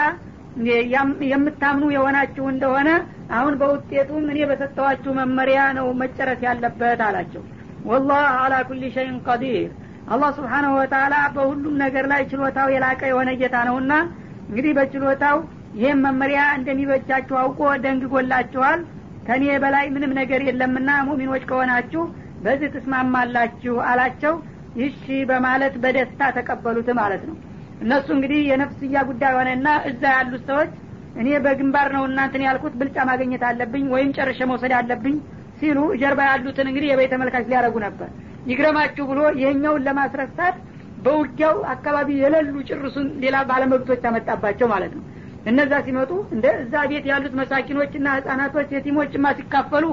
የምታምኑ 1.30 1.86
የሆናችሁ 1.94 2.46
እንደሆነ 2.54 2.90
አሁን 3.38 3.54
በውጤቱም 3.62 4.26
እኔ 4.32 4.40
በሰጠዋችሁ 4.50 5.12
መመሪያ 5.20 5.60
ነው 5.78 5.88
መጨረስ 6.02 6.40
ያለበት 6.48 7.02
አላቸው። 7.08 7.44
ወላህ 7.86 8.24
አላ 8.40 8.56
ኩል 8.70 8.82
ሸይን 8.96 9.18
ቀዲር። 9.28 9.70
አላህ 10.08 10.30
ስብሓናሁ 10.38 10.72
ወተላ 10.80 11.16
በሁሉም 11.36 11.76
ነገር 11.84 12.06
ላይ 12.12 12.22
ችሎታው 12.32 12.68
የላቀ 12.74 13.02
የሆነ 13.10 13.30
ጌታ 13.42 13.58
ነውና 13.68 13.94
እንግዲህ 14.50 14.72
በችሎታው 14.78 15.38
ይህም 15.76 16.00
መመሪያ 16.06 16.42
እንደሚበጃችሁ 16.58 17.36
አውቆ 17.42 17.62
ደንግጎላችኋል። 17.84 18.80
ከኔ 19.28 19.44
በላይ 19.64 19.86
ምንም 19.96 20.14
ነገር 20.20 20.42
የለምና 20.48 20.92
ሙሚኖች 21.08 21.44
ከሆናችሁ 21.50 22.04
በዚህ 22.44 22.70
ትስማማላችሁ 22.76 23.76
አላቸው። 23.90 24.36
ይሺ 24.76 25.04
በማለት 25.30 25.76
በደስታ 25.84 26.22
ተቀበሉት 26.36 26.90
ማለት 27.00 27.24
ነው 27.30 27.36
እነሱ 27.80 28.08
እንግዲህ 28.16 28.40
የነፍስያ 28.50 29.02
ጉዳይ 29.10 29.34
ሆነና 29.38 29.68
እዛ 29.90 30.04
ያሉት 30.16 30.44
ሰዎች 30.50 30.72
እኔ 31.22 31.30
በግንባር 31.46 31.88
ነው 31.96 32.04
እናንትን 32.10 32.42
ያልኩት 32.48 32.74
ብልጫ 32.80 32.98
ማግኘት 33.10 33.44
አለብኝ 33.50 33.86
ወይም 33.94 34.10
ጨርሸ 34.18 34.40
መውሰድ 34.52 34.74
አለብኝ 34.80 35.16
ሲሉ 35.60 35.80
ጀርባ 36.02 36.20
ያሉትን 36.30 36.68
እንግዲህ 36.72 36.90
የቤተ 36.92 37.14
መልካች 37.22 37.46
ሊያደረጉ 37.52 37.78
ነበር። 37.86 38.10
ይግረማችሁ 38.50 39.06
ብሎ 39.12 39.22
ይሄኛውን 39.40 39.86
ለማስረሳት 39.88 40.58
በውጊያው 41.06 41.58
አካባቢ 41.74 42.10
የሌሉ 42.22 42.56
ጭርሱን 42.70 43.08
ሌላ 43.24 43.38
ባለመብቶች 43.50 44.04
አመጣባቸው 44.10 44.68
ማለት 44.74 44.94
ነው። 44.98 45.04
እነዛ 45.50 45.74
ሲመጡ 45.86 46.12
እንደ 46.36 46.46
እዛ 46.64 46.74
ቤት 46.92 47.06
ያሉት 47.12 47.34
መሳኪኖችና 47.42 48.08
ህጻናቶች 48.18 48.70
የቲሞችማ 48.76 49.28
ሲካፈሉ 49.38 49.86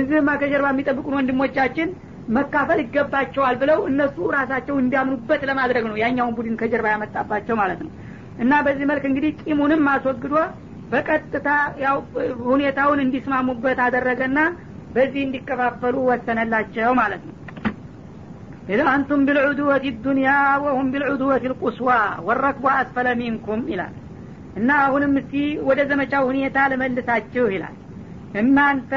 እዚህማ 0.00 0.30
ከጀርባ 0.40 0.68
የሚጠብቁን 0.72 1.16
ወንድሞቻችን 1.18 1.88
መካፈል 2.34 2.78
ይገባቸዋል 2.82 3.56
ብለው 3.62 3.80
እነሱ 3.90 4.16
ራሳቸው 4.36 4.76
እንዲያምኑበት 4.82 5.42
ለማድረግ 5.48 5.84
ነው 5.90 5.96
ያኛውን 6.02 6.36
ቡድን 6.36 6.58
ከጀርባ 6.60 6.86
ያመጣባቸው 6.92 7.56
ማለት 7.62 7.80
ነው። 7.84 7.92
እና 8.38 8.52
በዚህ 8.66 8.86
መልክ 8.90 9.04
እንግዲህ 9.10 9.32
ቂሙንም 9.42 9.82
አስወግዶ 9.92 10.36
በቀጥታ 10.92 11.48
ያው 11.84 11.96
ሁኔታውን 12.48 13.02
እንዲስማሙበት 13.04 13.78
አደረገና 13.84 14.38
በዚህ 14.94 15.22
እንዲከፋፈሉ 15.26 15.96
ወሰነላቸው 16.08 16.90
ማለት 17.00 17.22
ነው። 17.28 17.32
ኢዛ 18.68 18.82
አንቱም 18.92 19.22
ቢልዑድወት 19.26 19.84
ዱንያ 20.04 20.30
ወሁም 20.64 20.86
ቢልዑድወት 20.92 21.42
ልቁስዋ 21.50 21.90
ወረክቡ 22.28 22.64
አስፈለ 22.74 23.08
ሚንኩም 23.20 23.62
ይላል። 23.72 23.94
እና 24.56 24.70
አሁንም 24.84 25.14
እስቲ 25.20 25.34
ወደ 25.68 25.80
ዘመቻው 25.90 26.22
ሁኔታ 26.30 26.58
ልመልሳችሁ 26.72 27.46
ይላል። 27.54 27.74
እናንተ 28.42 28.92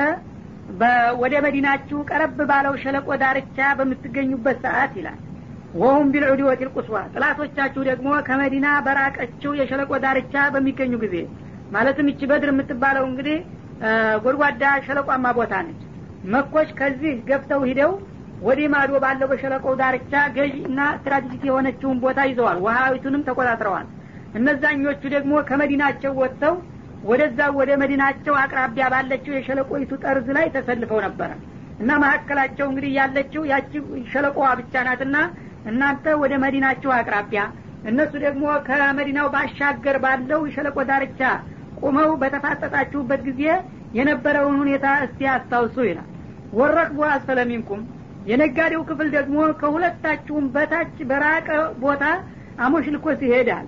ወደ 1.22 1.34
መዲናችሁ 1.46 1.98
ቀረብ 2.10 2.40
ባለው 2.50 2.74
ሸለቆ 2.82 3.08
ዳርቻ 3.22 3.58
በምትገኙበት 3.78 4.58
ሰዓት 4.66 4.94
ይላል። 5.00 5.20
ወሁም 5.74 6.08
ቢልዑድወት 6.14 6.62
ልቁስዋ 6.66 6.98
ጥላቶቻችሁ 7.14 7.82
ደግሞ 7.90 8.10
ከመዲና 8.28 8.68
በራቀችው 8.86 9.52
የሸለቆ 9.60 9.92
ዳርቻ 10.06 10.36
በሚገኙ 10.54 10.94
ጊዜ 11.04 11.16
ማለትም 11.72 12.10
ይቺ 12.12 12.22
በድር 12.32 12.52
የምትባለው 12.54 13.06
እንግዲህ 13.10 13.38
ጎድጓዳ 14.24 14.64
ሸለቋማ 14.86 15.26
ቦታ 15.40 15.56
ነች። 15.66 15.82
መኮች 16.26 16.70
ከዚህ 16.80 17.14
ገብተው 17.28 17.62
ሂደው 17.70 17.92
ወደ 18.42 18.60
ማዶ 18.74 18.92
ባለው 19.04 19.28
በሸለቆው 19.32 19.74
ዳርቻ 19.82 20.14
ገዥ 20.36 20.56
እና 20.70 20.80
ስትራቴጂክ 20.98 21.44
የሆነችውን 21.48 22.02
ቦታ 22.04 22.20
ይዘዋል። 22.30 22.58
ውሀዊቱንም 22.66 23.26
ተቆጣጥረዋል። 23.28 23.88
እነዛኞቹ 24.34 25.02
ደግሞ 25.16 25.34
ከመዲናቸው 25.50 26.12
ወጥተው 26.22 26.56
ወደዛ 27.08 27.40
ወደ 27.58 27.72
መዲናቸው 27.82 28.34
አቅራቢያ 28.42 28.86
ባለችው 28.94 29.34
የሸለቆይቱ 29.36 29.92
ጠርዝ 30.04 30.28
ላይ 30.38 30.48
ተሰልፈው 30.56 31.00
ነበረ 31.06 31.30
እና 31.80 31.90
መካከላቸው 32.04 32.66
እንግዲህ 32.70 32.92
ያለችው 33.00 33.42
ያቺ 33.52 33.72
ሸለቆዋ 34.12 34.48
ብቻ 34.60 34.84
ናትና 34.88 35.18
እናንተ 35.72 36.16
ወደ 36.22 36.34
መዲናቸው 36.44 36.92
አቅራቢያ 36.98 37.42
እነሱ 37.90 38.14
ደግሞ 38.26 38.46
ከመዲናው 38.68 39.28
ባሻገር 39.34 39.98
ባለው 40.04 40.42
የሸለቆ 40.48 40.78
ዳርቻ 40.90 41.22
ቁመው 41.82 42.10
በተፋጠጣችሁበት 42.22 43.22
ጊዜ 43.28 43.44
የነበረውን 43.98 44.56
ሁኔታ 44.62 44.88
እስቲ 45.06 45.30
አስታውሱ 45.34 45.78
ይላል። 45.90 46.08
ወረክቡ 46.58 47.00
አስፈለሚንኩም 47.14 47.82
የነጋዴው 48.28 48.82
ክፍል 48.90 49.08
ደግሞ 49.16 49.38
ከሁለታችሁም 49.62 50.46
በታች 50.56 50.96
በራቀ 51.10 51.50
ቦታ 51.84 52.04
አሞሽልኮ 52.66 53.08
ሲሄድ 53.20 53.50
አለ 53.58 53.68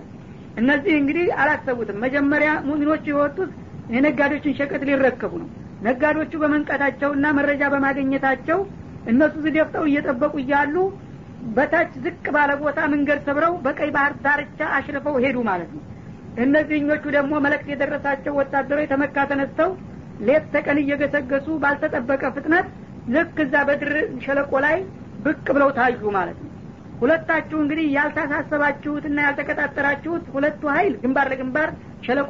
እነዚህ 0.60 0.94
እንግዲህ 1.00 1.26
አላሰቡትም። 1.42 2.00
መጀመሪያ 2.06 2.52
ሙሚኖቹ 2.68 3.04
የወጡት 3.12 3.52
የነጋዴዎችን 3.90 4.56
ሸቀጥ 4.60 4.82
ሊረከቡ 4.90 5.34
ነው። 5.42 5.50
ነጋዴዎቹ 5.82 6.34
በመንቀታቸውና 6.42 7.26
መረጃ 7.38 7.64
በማግኘታቸው 7.74 8.60
እነሱ 9.12 9.36
ዝደፍጠው 9.46 9.84
እየጠበቁ 9.90 10.34
እያሉ 10.44 10.76
በታች 11.50 11.92
ዝቅ 12.04 12.24
ባለ 12.36 12.52
ቦታ 12.62 12.80
መንገድ 12.94 13.20
ሰብረው 13.28 13.54
በቀይ 13.66 13.90
ባህር 13.96 14.14
ዳርቻ 14.26 14.60
አሽርፈው 14.78 15.16
ሄዱ 15.24 15.38
ማለት 15.50 15.70
ነው። 15.76 15.84
እነዚህኞቹ 16.44 17.04
ደግሞ 17.16 17.34
መለክት 17.46 17.68
የደረሳቸው 17.72 18.34
ወታደሮች 18.40 18.90
ተመካ 18.92 19.26
ተነስተው 19.32 19.72
ሌት 20.28 20.46
ተቀን 20.54 20.78
እየገሰገሱ 20.82 21.48
ባልተጠበቀ 21.64 22.24
ፍጥነት 22.36 22.68
ልክ 23.10 23.38
እዛ 23.44 23.56
በድር 23.68 23.94
ሸለቆ 24.26 24.52
ላይ 24.66 24.78
ብቅ 25.26 25.46
ብለው 25.56 25.70
ታዩ 25.78 26.02
ማለት 26.18 26.38
ነው 26.44 26.49
ሁለታችሁ 27.02 27.58
እንግዲህ 27.64 27.86
ያልታሳሰባችሁትና 27.96 29.18
ያልተቀጣጠራችሁት 29.26 30.26
ሁለቱ 30.34 30.62
ሀይል 30.76 30.94
ግንባር 31.04 31.28
ለግንባር 31.34 31.70
ሸለቆ 32.06 32.30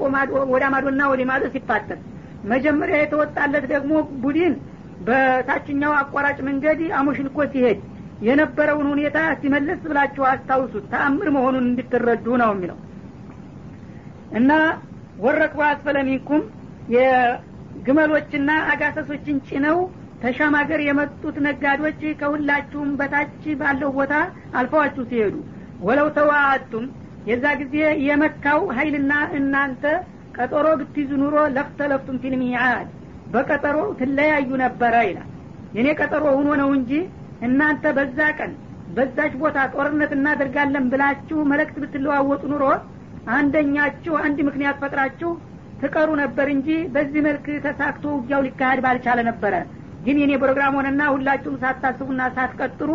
ወደ 0.54 0.64
ማዶና 0.74 1.02
ወደ 1.12 1.22
ማዶ 1.30 1.46
ሲፋጠር 1.56 2.00
መጀመሪያ 2.52 2.98
የተወጣለት 3.00 3.66
ደግሞ 3.74 3.94
ቡድን 4.24 4.54
በታችኛው 5.08 5.94
አቋራጭ 6.00 6.38
መንገድ 6.48 6.80
አሞሽልኮ 7.00 7.40
ሲሄድ 7.52 7.80
የነበረውን 8.28 8.88
ሁኔታ 8.94 9.18
ሲመለስ 9.42 9.80
ብላችሁ 9.86 10.24
አስታውሱት። 10.30 10.86
ተአምር 10.94 11.28
መሆኑን 11.36 11.66
እንድትረዱ 11.70 12.26
ነው 12.42 12.50
የሚለው። 12.56 12.78
እና 14.40 14.52
ወረክቡ 15.20 15.60
አስፈለ 15.70 15.98
ሚንኩም 16.08 16.42
የግመሎችና 16.96 18.50
አጋሰሶችን 18.72 19.38
ጭነው 19.50 19.78
ተሻም 20.22 20.54
ሀገር 20.60 20.80
የመጡት 20.86 21.36
ነጋዴዎች 21.46 22.02
ከሁላችሁም 22.20 22.90
በታች 23.00 23.44
ባለው 23.60 23.92
ቦታ 23.98 24.14
አልፈዋችሁ 24.60 25.04
ሲሄዱ 25.10 25.36
ወለው 25.88 26.08
ተዋአቱም 26.18 26.86
የዛ 27.30 27.46
ጊዜ 27.62 27.76
የመካው 28.08 28.62
ሀይልና 28.78 29.14
እናንተ 29.40 29.84
ቀጠሮ 30.38 30.68
ብትይዙ 30.80 31.12
ኑሮ 31.22 31.38
ለፍተለፍቱም 31.56 32.20
ፊልሚዓድ 32.24 32.88
በቀጠሮ 33.34 33.78
ትለያዩ 34.00 34.50
ነበረ 34.64 34.96
ይላል። 35.10 35.30
የኔ 35.78 35.88
ቀጠሮ 36.00 36.26
ሁኖ 36.38 36.50
ነው 36.62 36.70
እንጂ 36.78 36.92
እናንተ 37.48 37.92
በዛ 37.98 38.20
ቀን 38.40 38.52
በዛች 38.96 39.34
ቦታ 39.42 39.58
ጦርነት 39.74 40.12
እናደርጋለን 40.18 40.86
ብላችሁ 40.94 41.40
መልእክት 41.52 41.76
ብትለዋወጡ 41.84 42.44
ኑሮ 42.54 42.64
አንደኛችሁ 43.36 44.14
አንድ 44.26 44.38
ምክንያት 44.48 44.80
ፈጥራችሁ 44.84 45.32
ትቀሩ 45.82 46.10
ነበር 46.22 46.48
እንጂ 46.56 46.70
በዚህ 46.96 47.22
መልክ 47.28 47.46
ተሳክቶ 47.66 48.06
ውጊያው 48.16 48.42
ሊካሄድ 48.48 48.80
ባልቻለ 48.86 49.20
ነበረ 49.30 49.54
ግን 50.06 50.18
የኔ 50.22 50.34
ፕሮግራም 50.42 50.76
ሆነና 50.78 51.02
ሁላችሁም 51.14 51.60
ሳታስቡና 51.64 52.22
ሳትቀጥሩ 52.36 52.92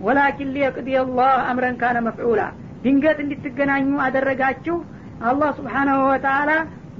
ወላኪን 0.00 0.52
ሊየቅዲ 0.54 0.88
አላህ 1.00 1.32
አምረን 1.50 1.76
ካነ 1.80 1.98
መፍዑላ 2.06 2.42
ድንገት 2.84 3.18
እንድትገናኙ 3.24 3.88
አደረጋችሁ። 4.04 4.76
አላህ 5.30 5.50
ስብሓናሁ 5.58 5.98
ወተአላ 6.10 6.50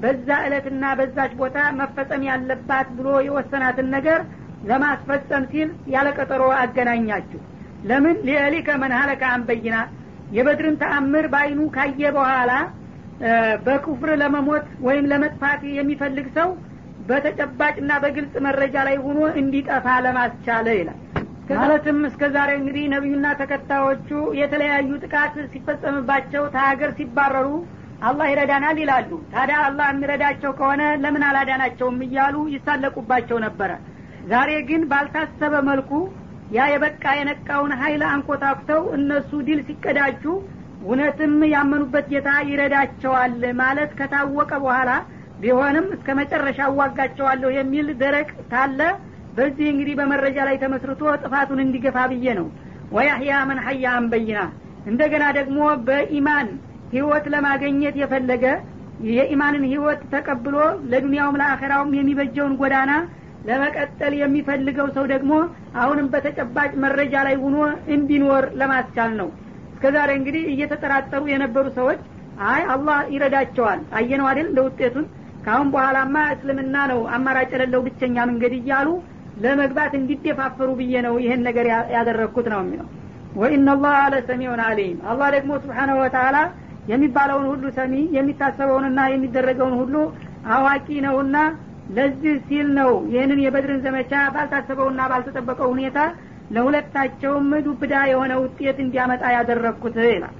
በዛ 0.02 0.28
እለትና 0.46 0.84
በዛች 0.98 1.32
ቦታ 1.40 1.58
መፈጸም 1.78 2.22
ያለባት 2.28 2.88
ብሎ 2.98 3.08
የወሰናትን 3.26 3.88
ነገር 3.96 4.20
ለማስፈጸም 4.70 5.44
ሲል 5.52 5.68
ያለ 5.94 6.08
ቀጠሮ 6.18 6.42
አገናኛችሁ። 6.60 7.40
ለምን? 7.88 8.16
ሊእሊከ 8.26 8.68
መን 8.82 8.92
ሀለከ 8.98 9.22
አንበይና 9.34 9.76
የበድርን 10.36 10.76
ተአምር 10.82 11.24
በአይኑ 11.32 11.60
ካየ 11.76 12.02
በኋላ 12.16 12.50
በኩፍር 13.66 14.10
ለመሞት 14.20 14.66
ወይም 14.86 15.08
ለመጥፋት 15.10 15.62
የሚፈልግ 15.78 16.26
ሰው 16.36 16.48
በተጨባጭና 17.10 17.92
በግልጽ 18.02 18.34
መረጃ 18.46 18.76
ላይ 18.88 18.96
ሆኖ 19.04 19.20
እንዲጠፋ 19.40 19.86
ለማስቻለ 20.04 20.68
ይላል። 20.78 20.98
ማለትም 21.54 21.98
እስከ 22.08 22.22
ዛሬ 22.34 22.50
እንግዲህ 22.58 22.84
ነቢዩና 22.92 23.28
ተከታዮቹ 23.40 24.08
የተለያዩ 24.40 24.90
ጥቃት 25.04 25.34
ሲፈጸምባቸው 25.52 26.44
ተሀገር 26.54 26.90
ሲባረሩ 26.98 27.48
አላህ 28.02 28.26
ይረዳናል 28.30 28.76
ይላሉ። 28.82 29.10
ታዲያ 29.32 29.56
አላህ 29.64 29.86
የሚረዳቸው 29.90 30.52
ከሆነ 30.58 30.82
ለምን 31.02 31.24
አላዳናቸውም 31.28 31.98
እያሉ 32.06 32.36
ይሳለቁባቸው 32.54 33.38
ነበረ። 33.46 33.70
ዛሬ 34.30 34.50
ግን 34.68 34.82
ባልታሰበ 34.90 35.54
መልኩ 35.68 35.90
ያ 36.50 36.62
የበቃ 36.70 37.04
የነቃውን 37.16 37.72
ሀይል 37.80 38.02
አንኮታኩተው 38.12 38.82
እነሱ 38.96 39.30
ድል 39.48 39.60
ሲቀዳጁ 39.68 40.24
እውነትም 40.82 41.34
ያመኑበት 41.52 42.06
ጌታ 42.12 42.30
ይረዳቸዋል 42.48 43.32
ማለት 43.60 43.90
ከታወቀ 43.98 44.52
በኋላ 44.64 44.90
ቢሆንም 45.40 45.86
እስከ 45.96 46.08
መጨረሻ 46.18 46.58
አዋጋቸዋለሁ 46.66 47.50
የሚል 47.56 47.86
ደረቅ 48.02 48.28
ታለ 48.52 48.80
በዚህ 49.36 49.66
እንግዲህ 49.72 49.94
በመረጃ 50.00 50.38
ላይ 50.48 50.56
ተመስርቶ 50.62 51.02
ጥፋቱን 51.22 51.62
እንዲገፋ 51.64 51.98
ብዬ 52.12 52.26
ነው። 52.38 52.46
ወያህያ 52.92 53.32
መን 53.48 53.60
ሀያ 53.66 53.84
አንበይና 53.98 54.38
እንደገና 54.90 55.24
ደግሞ 55.38 55.58
በኢማን 55.86 56.48
ህይወት 56.94 57.26
ለማገኘት 57.34 57.96
የፈለገ 58.00 58.44
የኢማንን 59.10 59.64
ህይወት 59.70 60.00
ተቀብሎ 60.12 60.56
ለዱንያውም 60.90 61.38
ለአኸራውም 61.40 61.94
የሚበጀውን 61.98 62.56
ጎዳና 62.60 62.92
ለመቀጠል 63.48 64.14
የሚፈልገው 64.18 64.88
ሰው 64.96 65.04
ደግሞ 65.12 65.32
አሁንም 65.80 66.10
በተጨባጭ 66.14 66.72
መረጃ 66.84 67.14
ላይ 67.28 67.36
ሆኖ 67.44 67.56
እንዲኖር 67.94 68.44
ለማስቻል 68.60 69.12
ነው። 69.20 69.28
እስከ 69.72 69.92
ዛሬ 69.96 70.10
እንግዲህ 70.18 70.42
እየተጠራጠሩ 70.52 71.22
የነበሩ 71.32 71.66
ሰዎች 71.78 72.00
አይ 72.50 72.62
አላህ 72.74 72.98
ይረዳቸዋል። 73.14 73.80
አየነው 73.98 74.26
አይደል 74.30 74.46
እንደ 74.50 74.60
ውጤቱን 74.66 75.06
ካሁን 75.44 75.68
በኋላማ 75.74 76.16
እስልምና 76.34 76.76
ነው 76.90 77.00
አማራጭ 77.16 77.50
የሌለው 77.54 77.80
ብቸኛ 77.86 78.16
መንገድ 78.30 78.54
እያሉ 78.58 78.88
ለመግባት 79.44 79.92
እንዲደፋፈሩ 79.98 80.70
ብዬ 80.80 80.94
ነው 81.06 81.14
ይህን 81.24 81.42
ነገር 81.48 81.66
ያደረግኩት 81.94 82.48
ነው 82.52 82.60
የሚለው። 82.62 82.88
ወኢናላህ 83.40 83.96
ለሰሚዑን 84.14 84.60
አሊም 84.66 84.98
አላህ 85.10 85.28
ደግሞ 85.36 85.52
ስብሓነሁ 85.64 85.96
ወተአላ 86.02 86.36
የሚባለውን 86.90 87.46
ሁሉ 87.52 87.64
ሰሚ 87.76 87.94
የሚታሰበውንና 88.16 89.00
የሚደረገውን 89.12 89.74
ሁሉ 89.80 89.96
አዋቂ 90.54 90.88
ነውና 91.06 91.36
ለዚህ 91.96 92.34
ሲል 92.48 92.68
ነው 92.78 92.90
ይህንን 93.12 93.40
የበድርን 93.44 93.80
ዘመቻ 93.86 94.12
ባልታሰበውና 94.34 95.00
ባልተጠበቀው 95.12 95.70
ሁኔታ 95.74 95.98
ለሁለታቸውም 96.54 97.48
ዱብዳ 97.66 97.94
የሆነ 98.10 98.32
ውጤት 98.44 98.78
እንዲያመጣ 98.84 99.22
ያደረግኩት 99.36 99.96
ይላል 100.06 100.34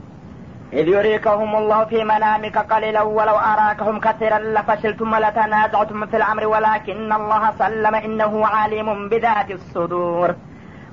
إذ 0.73 0.89
يريكهم 0.89 1.57
الله 1.57 1.85
في 1.85 2.05
منامك 2.05 2.59
قليلا 2.59 3.03
ولو 3.03 3.37
أراكهم 3.53 4.01
كثيرا 4.01 4.39
لفشلتم 4.39 5.13
ولتنازعتم 5.13 6.07
في 6.07 6.17
الأمر 6.17 6.47
ولكن 6.47 7.13
الله 7.13 7.43
سلم 7.59 7.95
إنه 7.95 8.47
عليم 8.47 9.09
بذات 9.09 9.51
الصدور. 9.51 10.35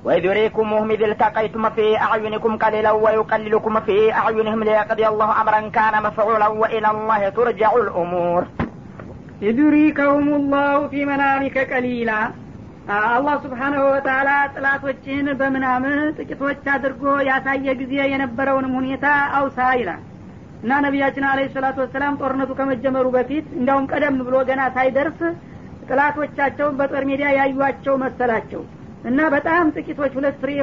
وإذ 0.04 0.26
يريكمهم 0.26 0.92
إذ 0.92 1.04
التقيتم 1.04 1.70
في 1.70 1.98
أعينكم 1.98 2.58
قليلا 2.58 2.92
ويقللكم 2.92 3.80
في 3.80 4.14
أعينهم 4.14 4.64
ليقضي 4.64 5.08
الله 5.08 5.42
أمرا 5.42 5.70
كان 5.70 6.04
مفعولا 6.04 6.48
وإلى 6.48 6.92
الله 6.92 7.30
ترجع 7.30 7.76
الأمور. 7.76 8.46
إذ 9.42 9.60
يريكهم 9.60 10.28
الله 10.34 10.88
في 10.88 11.06
منامك 11.06 11.74
قليلا 11.74 12.32
አላህ 12.88 13.34
ስብሓናሁ 13.44 13.82
ወተላ 13.88 14.30
ጥላቶችህን 14.54 15.28
በምናምን 15.40 15.98
ጥቂቶች 16.18 16.62
አድርጎ 16.74 17.04
ያሳየ 17.30 17.74
ጊዜ 17.82 17.94
የነበረውንም 18.12 18.76
ሁኔታ 18.80 19.06
አውሳ 19.38 19.60
ይላል። 19.80 20.02
እና 20.64 20.78
ነቢያችን 20.86 21.26
አለ 21.30 21.40
ሰላቱ 21.56 21.78
ወሰላም 21.84 22.18
ጦርነቱ 22.22 22.52
ከመጀመሩ 22.60 23.08
በፊት 23.16 23.48
እንዲያውም 23.58 23.90
ቀደም 23.92 24.16
ብሎ 24.28 24.36
ገና 24.50 24.62
ሳይደርስ 24.76 25.20
ጥላቶቻቸውን 25.90 26.78
በጦር 26.80 27.04
ሜዳ 27.10 27.24
ያዩቸው 27.40 27.98
መሰላቸው። 28.04 28.62
እና 29.04 29.20
በጣም 29.36 29.66
ጥቂቶች 29.76 30.14
ሁለት 30.20 30.38
ፍሬ 30.42 30.54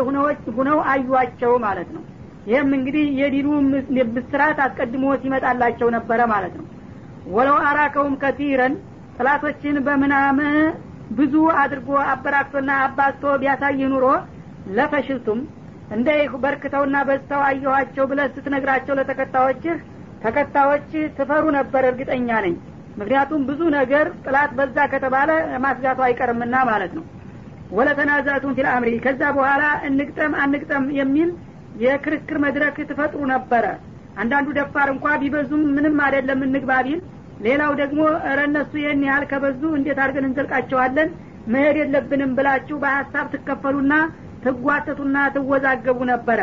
ሁነው 0.56 0.80
አዩቸው 0.92 1.52
ማለት 1.66 1.90
ነው። 1.96 2.02
ይህም 2.46 2.70
እንግዲህ 2.78 3.06
የዲኑ 3.20 3.46
ብስራት 4.16 4.58
አስቀድሞ 4.64 5.04
ሲመጣላቸው 5.22 5.88
ነበረ 5.96 6.20
ማለት 6.32 6.56
ነው። 6.58 6.66
ወለው 7.34 7.58
አራከውም 7.68 8.16
ከቲረን 8.22 8.74
ጥላቶችን 9.16 9.76
በምናምን 9.86 10.56
ብዙ 11.10 11.34
አድርጎ 11.62 11.90
አበራክቶና 12.12 12.70
አባዝቶ 12.84 13.34
ቢያሳይ 13.42 13.80
ኑሮ 13.92 14.06
لفشلتم 14.76 15.40
እንደ 15.94 16.08
በርክተውና 16.44 16.96
በዝተው 17.08 17.42
አየኋቸው 17.48 18.04
ብለህ 18.10 18.28
ስትነግራቸው 18.36 18.96
ለተከታዮችህ 18.98 19.76
ተከታዮች 20.24 20.86
ትፈሩ 21.16 21.44
ነበር 21.56 21.82
እርግጠኛ 21.88 22.28
ነኝ። 22.44 22.54
ምክንያቱም 22.98 23.42
ብዙ 23.48 23.60
ነገር 23.76 24.06
ጥላት 24.24 24.50
በዛ 24.58 24.76
ከተባለ 24.92 25.30
ማስጋቱ 25.64 26.00
አይቀርምና 26.06 26.56
ማለት 26.70 26.92
ነው። 26.98 27.04
ولتنازعتم 27.70 28.54
في 28.56 28.68
الأمر 28.72 28.92
ከዛ 29.04 29.22
በኋላ 29.36 29.62
እንግጠም 29.88 30.32
አንግጠም 30.42 30.84
የሚል 30.98 31.30
የክርክር 31.84 32.38
መድረክ 32.44 32.76
ትፈጥሩ 32.90 33.20
ነበረ። 33.32 33.64
አንዳንዱ 34.22 34.48
ደፋር 34.58 34.88
እንኳ 34.94 35.06
ቢበዙም 35.22 35.62
ምንም 35.76 35.96
አይደለም 36.06 36.42
እንግባ 36.46 36.72
ሌላው 37.40 37.72
ደግሞ 37.80 38.00
እረ 38.28 38.38
እነሱ 38.48 38.72
ይህን 38.80 39.02
ያህል 39.08 39.24
ከበዙ 39.30 39.62
እንዴት 39.78 39.98
አድርገን 40.02 40.28
እንዘልቃቸዋለን? 40.28 41.08
መሄድ 41.52 41.76
የለብንም 41.80 42.30
ብላችሁ 42.36 42.76
በሀሳብ 42.82 43.26
ትከፈሉና 43.32 43.94
ትጓተቱና 44.44 45.16
ትወዛገቡ 45.34 45.98
ነበረ። 46.12 46.40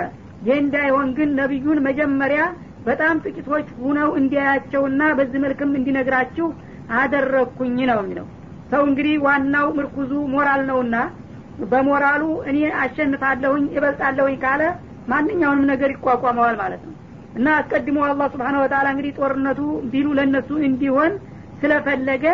ይህ 0.47 0.58
እንዳይሆን 0.63 1.08
ግን 1.17 1.30
ነቢዩን 1.39 1.80
መጀመሪያ 1.88 2.41
በጣም 2.88 3.15
ጥቂቶች 3.25 3.67
ሁነው 3.82 4.10
እንዲያያቸውና 4.19 5.01
በዚህ 5.17 5.39
መልክም 5.45 5.75
እንዲነግራችሁ 5.80 6.47
አደረግኩኝ 6.99 7.77
ነው 7.91 7.99
የሚለው። 8.01 8.27
ሰው 8.71 8.82
እንግዲህ 8.89 9.15
ዋናው 9.25 9.67
ምርኩዙ 9.77 10.12
ሞራል 10.34 10.62
ነውና 10.69 10.95
በሞራሉ 11.71 12.23
እኔ 12.49 12.60
አሸንፋለሁኝ 12.84 13.65
እበልጣለሁኝ 13.77 14.36
ካለ 14.43 14.62
ማንኛውንም 15.12 15.69
ነገር 15.71 15.89
ይቋቋመዋል 15.95 16.56
ማለት 16.62 16.82
ነው 16.86 16.90
እና 17.35 17.47
አስቀድሞ 17.57 17.97
አላህ 18.05 18.27
ስብሓን 18.33 18.57
ወተላ 18.61 18.87
እንግዲህ 18.93 19.13
ጦርነቱ 19.19 19.59
ቢሉ 19.91 20.07
ለእነሱ 20.17 20.49
እንዲሆን 20.67 21.11
ስለፈለገ 21.61 22.25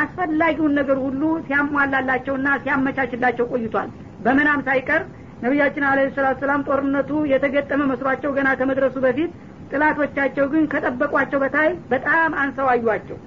አስፈላጊውን 0.00 0.72
ነገር 0.78 0.98
ሁሉ 1.04 1.22
ሲያሟላላቸውና 1.46 2.48
ሲያመቻችላቸው 2.62 3.46
ቆይቷል። 3.52 3.90
በመናም 4.24 4.64
ሳይቀር 4.68 5.02
ነቢያችን 5.42 5.84
አለ 5.88 6.00
ሰላት 6.16 6.38
ሰላም 6.42 6.64
ጦርነቱ 6.68 7.10
የተገጠመ 7.32 7.82
መስሯቸው 7.90 8.30
ገና 8.36 8.48
ከመድረሱ 8.60 8.96
በፊት 9.04 9.32
ጥላቶቻቸው 9.70 10.46
ግን 10.52 10.64
ከጠበቋቸው 10.72 11.38
በታይ 11.42 11.70
በጣም 11.92 12.32
አንሰው 12.42 12.66
አዩቸው 12.72 13.18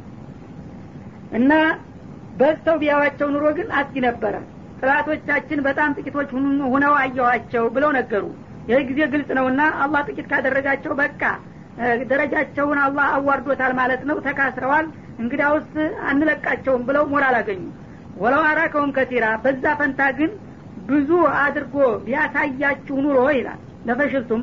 እና 1.37 1.51
በዝተው 2.39 2.75
ቢያዋቸው 2.81 3.27
ኑሮ 3.33 3.45
ግን 3.57 3.67
አስጊ 3.79 3.95
ነበረ። 4.07 4.35
ጥላቶቻችን 4.81 5.59
በጣም 5.67 5.95
ጥቂቶች 5.97 6.29
ሁነው 6.73 6.93
አየኋቸው 6.99 7.63
ብለው 7.75 7.91
ነገሩ 7.97 8.25
ይህ 8.67 8.81
ጊዜ 8.89 8.99
ግልጽ 9.11 9.29
ነውና 9.37 9.61
አላህ 9.83 10.01
ጥቂት 10.07 10.27
ካደረጋቸው 10.31 10.93
በቃ። 10.99 11.21
ደረጃቸውን 12.11 12.79
አላህ 12.85 13.07
አዋርዶታል 13.17 13.73
ማለት 13.79 14.01
ነው። 14.09 14.17
ተካስረዋል። 14.25 14.85
እንግዲያውስ 15.21 15.69
አንለቃቸውም 16.09 16.81
ብለው 16.87 17.03
ሞራል 17.11 17.35
አገኙ። 17.39 17.61
ወለው 18.17 18.41
አራከውም 18.49 18.91
ከቲራ 18.95 19.25
በዛ 19.43 19.63
ፈንታ 19.79 20.01
ግን 20.19 20.31
ብዙ 20.87 21.09
አድርጎ 21.41 21.75
ቢያሳያችሁ 22.05 22.95
ኑሮ 23.05 23.19
ይላል። 23.37 23.59
ለፈሽልቱም 23.87 24.41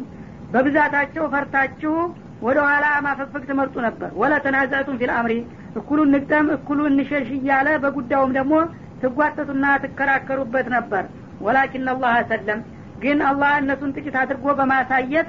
በብዛታቸው 0.52 1.24
ፈርታችሁ 1.32 1.94
ወደ 2.42 2.58
ኋላ 2.66 2.87
ማፈግፈግ 3.06 3.42
ትመርጡ 3.48 3.74
ነበር። 3.87 4.10
ወለ 4.20 4.32
ተናዛቱም 4.44 4.98
ፊል 5.00 5.12
አምሪ 5.18 5.34
እኩሉን 5.78 6.10
ንግጠም 6.14 6.46
እኩሉን 6.56 6.92
እንሸሽ 6.92 7.28
እያለ 7.37 7.68
በጉዳዩም 7.84 8.32
ደግሞ 8.38 8.54
ትጓተቱና 9.02 9.64
ትከራከሩበት 9.84 10.66
ነበር። 10.76 11.04
ወላኪን 11.40 11.88
አላህ 11.92 12.14
ሰለም 12.30 12.60
ግን 13.02 13.18
አላህ 13.28 13.52
እነሱን 13.61 13.94
ጥቂት 13.96 14.16
አድርጎ 14.20 14.46
በማሳየት 14.59 15.28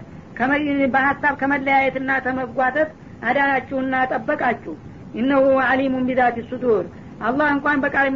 በሀሳብ 0.93 1.33
ከመለያየትና 1.41 2.11
ተመጓተት 2.25 2.89
አዳናችሁና 3.27 3.95
ጠበቃችሁ። 4.11 4.73
እነሁ 5.15 5.43
አሊሙን 5.65 6.07
ቢዛት 6.09 6.37
ሱዱር። 6.49 6.85
አላህ 7.27 7.47
እንኳን 7.55 7.77
በቃል 7.83 8.07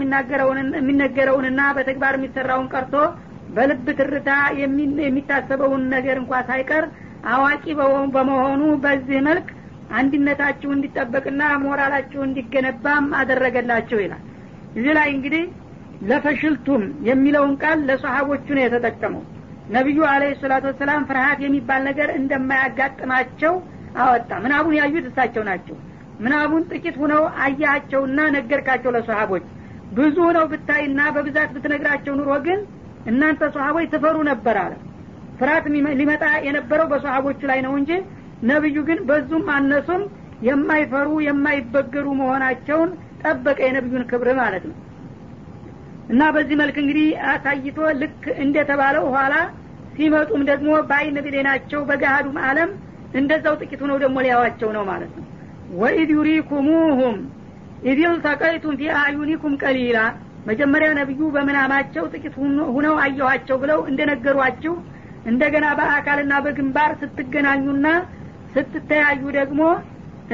የሚነገረውንና 0.76 1.62
በተግባር 1.78 2.16
የሚሰራውን 2.18 2.68
ቀርቶ 2.74 2.96
በልብ 3.56 3.88
ትርታ 4.00 4.32
የሚታሰበውን 5.04 5.84
ነገር 5.94 6.18
እንኳ 6.22 6.42
ሳይቀር 6.50 6.86
አዋቂ 7.32 7.64
በመሆኑ 8.16 8.62
በዚህ 8.84 9.20
መልክ 9.30 9.48
አንድነታችሁ 9.92 10.70
እንዲጠበቅና 10.74 11.44
ሞራላችሁ 11.64 12.20
እንዲገነባም 12.26 13.08
አደረገላቸው 13.20 14.00
ይላል። 14.04 14.24
እዚህ 14.72 14.94
ላይ 14.98 15.10
እንግዲህ 15.16 15.44
ለፈሽልቱም 16.10 16.84
የሚለውን 17.08 17.54
ቃል 17.64 17.80
ለሰሀቦቹ 17.88 18.48
ነው 18.58 18.64
የተጠቀመው 18.66 19.24
ነቢዩ 19.70 20.00
አለህ 20.12 20.32
ሰላቱ 20.42 20.64
ወሰላም 20.70 21.06
ፍርሀት 21.10 21.40
የሚባል 21.46 21.82
ነገር 21.90 22.10
እንደማያጋጥማቸው 22.20 23.54
አወጣ። 24.02 24.30
ምናቡን 24.44 24.76
ያዩት 24.80 25.06
እሳቸው 25.10 25.44
ናቸው። 25.50 25.76
ምናቡን 26.20 26.64
ጥቂት 26.72 26.96
ሁነው 27.02 27.24
አያቸውና 27.44 28.20
ነገርካቸው 28.36 28.94
ለሰሀቦች 28.96 29.46
ብዙ 29.98 30.18
ነው 30.38 30.46
ብታይና 30.52 31.02
በብዛት 31.16 31.50
ብትነግራቸው 31.56 32.14
ኑሮ 32.20 32.32
ግን 32.48 32.60
እናንተ 33.10 33.42
ሰሀቦች 33.56 33.88
ትፈሩ 33.94 34.18
ነበር 34.30 34.58
አለ። 34.64 34.74
ፍርሀት 35.40 35.66
ሊመጣ 36.00 36.24
የነበረው 36.48 36.88
በሰሀቦቹ 36.92 37.42
ላይ 37.52 37.60
ነው 37.66 37.74
እንጂ 37.80 37.92
ነቢዩ 38.50 38.78
ግን 38.90 39.00
በዙም 39.10 39.46
አነሱም 39.56 40.02
የማይፈሩ 40.48 41.10
የማይበገሩ 41.28 42.08
መሆናቸውን 42.20 42.92
ጠበቀ 43.24 43.60
የነቢዩን 43.68 44.06
ክብር 44.12 44.30
ማለት 44.42 44.64
ነው 44.70 44.76
እና 46.10 46.22
በዚህ 46.36 46.56
መልክ 46.62 46.78
እንግዲህ 46.84 47.08
አሳይቶ 47.32 47.80
ልክ 48.02 48.24
እንደተባለው 48.44 49.06
ኋላ 49.16 49.34
ሲመጡም 49.96 50.42
ደግሞ 50.50 50.70
በአይነ 50.90 51.18
ብሌናቸው 51.26 51.82
በገሃዱም 51.90 52.38
አለም 52.48 52.70
እንደዛው 53.14 53.56
ጥቂት 53.62 53.82
ሆነው 53.84 53.98
ደግሞ 54.04 54.18
ሊያዋቸው 54.26 54.70
ነው 54.78 54.84
ማለት 54.90 55.12
ነው። 55.18 55.26
ወኢድ 55.80 56.10
ዩሪኩሙሁም 56.18 57.18
ኢድ 57.84 58.00
ልተቀይቱም 58.14 58.78
ፊ 58.80 58.90
አዩኒኩም 59.02 59.54
ቀሊላ 59.64 60.00
መጀመሪያ 60.46 60.90
ነቢዩ 61.00 61.22
በምናማቸው 61.36 62.04
ጥቂት 62.14 62.36
ሁነው 62.76 62.96
አየኋቸው 63.04 63.58
ብለው 63.64 63.80
እንደነገሯችሁ 63.90 64.74
እንደገና 65.30 65.66
በአካልና 65.80 66.34
በግንባር 66.46 66.92
ስትገናኙና 67.02 67.88
ስትተያዩ 68.54 69.24
ደግሞ 69.38 69.62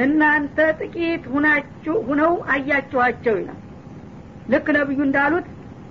እናንተ 0.04 0.58
ጥቂት 0.80 1.24
ሁናችሁ 1.34 1.94
ሁነው 2.08 2.32
አያችኋቸው 2.54 3.36
ይላል። 3.40 3.60
ልክ 4.52 4.66
ነቢዩ 4.78 5.00
እንዳሉት 5.06 5.46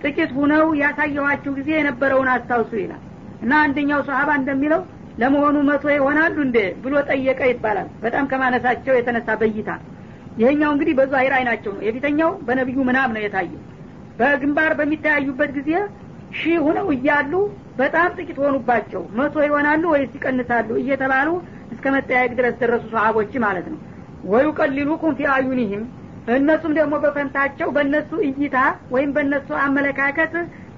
ጥቂት 0.06 0.32
ሁነው 0.38 0.65
ያሳየኋችሁ 0.82 1.52
ጊዜ 1.58 1.70
የነበረውን 1.76 2.30
አስታውሱ 2.34 2.72
ይላል። 2.82 3.02
እና 3.44 3.54
አንደኛው 3.65 4.02
ሰሀባ 4.08 4.30
እንደሚለው 4.39 4.82
ለመሆኑ 5.22 5.58
መቶ 5.68 5.86
ይሆናሉ 5.96 6.36
እንዴ 6.46 6.58
ብሎ 6.84 6.96
ጠየቀ 7.10 7.41
ይባላል። 7.52 7.88
በጣም 8.04 8.26
ከማነሳቸው 8.32 8.94
የተነሳ 8.98 9.30
በይታ 9.41 9.70
ይሄኛው 10.39 10.72
እንግዲህ 10.74 10.94
በዛሂር 10.98 11.34
አይናቸው 11.38 11.72
ነው። 11.76 11.84
የፊተኛው 11.88 12.32
በነቢዩ 12.48 12.80
ምናም 12.89 13.13
ነው 13.15 13.22
የታየው። 13.26 13.62
በግንባር 14.20 14.72
በሚተያዩበት 14.80 15.52
ጊዜ 15.58 15.72
ሺህ 16.38 16.58
ሁነው 16.65 16.88
እያሉ 16.96 17.34
በጣም 17.78 18.10
ጥቂት 18.18 18.38
ሆኑባቸው። 18.44 19.02
መቶ 19.18 19.36
ይሆናሉ 19.48 19.84
ወይስ 19.94 20.12
ይቀንሳሉ 20.18 20.70
እየተባሉ 20.82 21.30
እስከ 21.74 21.86
መጠያየቅ 21.96 22.32
ድረስ 22.39 22.56
ደረሱ 22.62 22.86
ሰሀቦች 22.94 23.34
ማለት 23.46 23.68
ነው። 23.74 23.80
ወዩቀሊሉኩም 24.26 25.13
ፊ 25.18 25.28
አዩኒህም 25.34 25.84
እነሱም 26.36 26.74
ደግሞ 26.78 26.96
በፈንታቸው 27.04 27.68
በእነሱ 27.76 28.12
እይታ 28.28 28.58
ወይም 28.94 29.10
በእነሱ 29.16 29.50
አመለካከት 29.66 30.34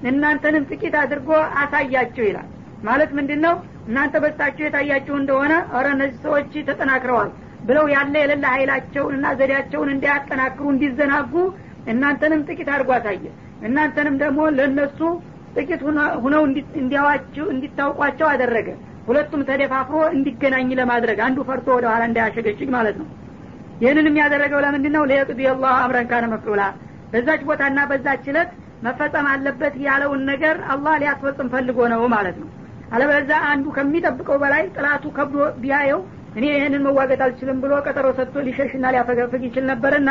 እናንተንም 0.10 0.68
ጥቂት 0.72 0.96
አድርጎ 1.02 1.30
አሳያቸው 1.62 2.26
ይላል። 2.28 2.48
ማለት 2.84 3.12
ምንድን 3.18 3.40
ነው 3.46 3.56
እናንተ 3.88 4.16
በሳቸው 4.24 4.66
የታያቸው 4.66 5.16
እንደሆነ 5.20 5.54
ኧረ 5.74 5.88
እነዚህ 5.96 6.20
ሰዎች 6.26 6.52
ተጠናክረዋል 6.68 7.30
ብለው 7.62 7.86
ያለ 7.94 8.14
የሌለ 8.22 8.46
ኃይላቸውን 8.54 9.14
እና 9.18 9.28
ዘዴያቸውን 9.40 9.90
እንዲያጠናክሩ 9.94 10.66
እንዲዘናጉ 10.74 11.34
እናንተንም 11.94 12.44
ጥቂት 12.48 12.70
አድርጎ 12.76 12.92
አሳየ። 12.98 13.26
እናንተንም 13.68 14.16
ደግሞ 14.24 14.42
ለእነሱ 14.58 15.00
ጥቂት 15.56 15.82
ሁነው 16.26 16.44
እንዲያዋችሁ 16.82 17.46
እንዲታውቋቸው 17.54 18.28
አደረገ። 18.34 18.68
ሁለቱም 19.08 19.42
ተደፋፍሮ 19.50 20.00
እንዲገናኝ 20.16 20.70
ለማድረግ 20.80 21.20
አንዱ 21.28 21.40
ፈርቶ 21.50 21.68
ወደ 21.78 21.86
ኋላ 21.92 22.04
እንዳያሸገችግ 22.10 22.70
ማለት 22.76 22.98
ነው 23.02 23.08
ይህንን 23.82 24.08
የሚያደረገው 24.10 24.60
ለምንድን 24.66 24.94
ነው 24.98 25.04
ሊየቅዲ 25.10 25.42
አላህ 25.52 25.74
አምረን 25.82 26.08
ካነ 26.12 26.26
መፍዑላ 26.32 26.62
በዛች 27.12 27.42
ቦታና 27.50 27.80
በዛች 27.90 28.24
እለት 28.32 28.52
መፈጸም 28.86 29.28
አለበት 29.32 29.76
ያለውን 29.86 30.22
ነገር 30.32 30.56
አላህ 30.74 30.94
ሊያስፈጽም 31.02 31.52
ፈልጎ 31.54 31.80
ነው 31.94 32.02
ማለት 32.16 32.38
ነው። 32.42 32.50
አለበለዛ 32.92 33.32
አንዱ 33.52 33.66
ከሚጠብቀው 33.78 34.38
በላይ 34.44 34.64
ጥላቱ 34.76 35.06
ከብዶ 35.18 35.38
ቢያየው 35.64 36.02
እኔ 36.38 36.46
ይህንን 36.52 36.84
መዋገት 36.88 37.22
አልችልም 37.26 37.58
ብሎ 37.64 37.74
ቀጠሮ 37.86 38.08
ሰጥቶ 38.18 38.44
ሊሸሽና 38.48 38.86
ሊያፈገፍግ 38.94 39.42
ይችል 39.48 39.66
ነበርና 39.72 40.10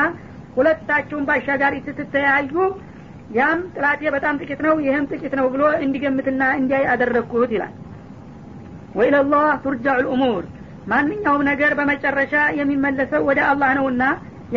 ሁለታቸውን 0.57 1.27
ባሻጋሪ 1.29 1.75
ስትተያዩ 1.87 2.53
ያም 3.37 3.61
ጥላቴ 3.77 4.11
በጣም 4.15 4.35
ጥቂት 4.43 4.61
ነው 4.67 4.75
ይህም 4.85 5.07
ጥቂት 5.13 5.33
ነው 5.41 5.47
ብሎ 5.55 5.63
እንዲገምትና 5.85 6.43
እንዲያይ 6.59 6.85
አደረግኩት 6.93 7.51
ይላል። 7.57 7.73
ወኢለላህ 8.95 9.49
ቱርጃዑ 9.65 9.97
ልእሙር 10.05 10.45
ማንኛውም 10.87 11.43
ነገር 11.51 11.73
በመጨረሻ 11.79 12.35
የሚመለሰው 12.59 13.23
ወደ 13.29 13.41
አላህ 13.51 13.71
ነውና 13.79 14.03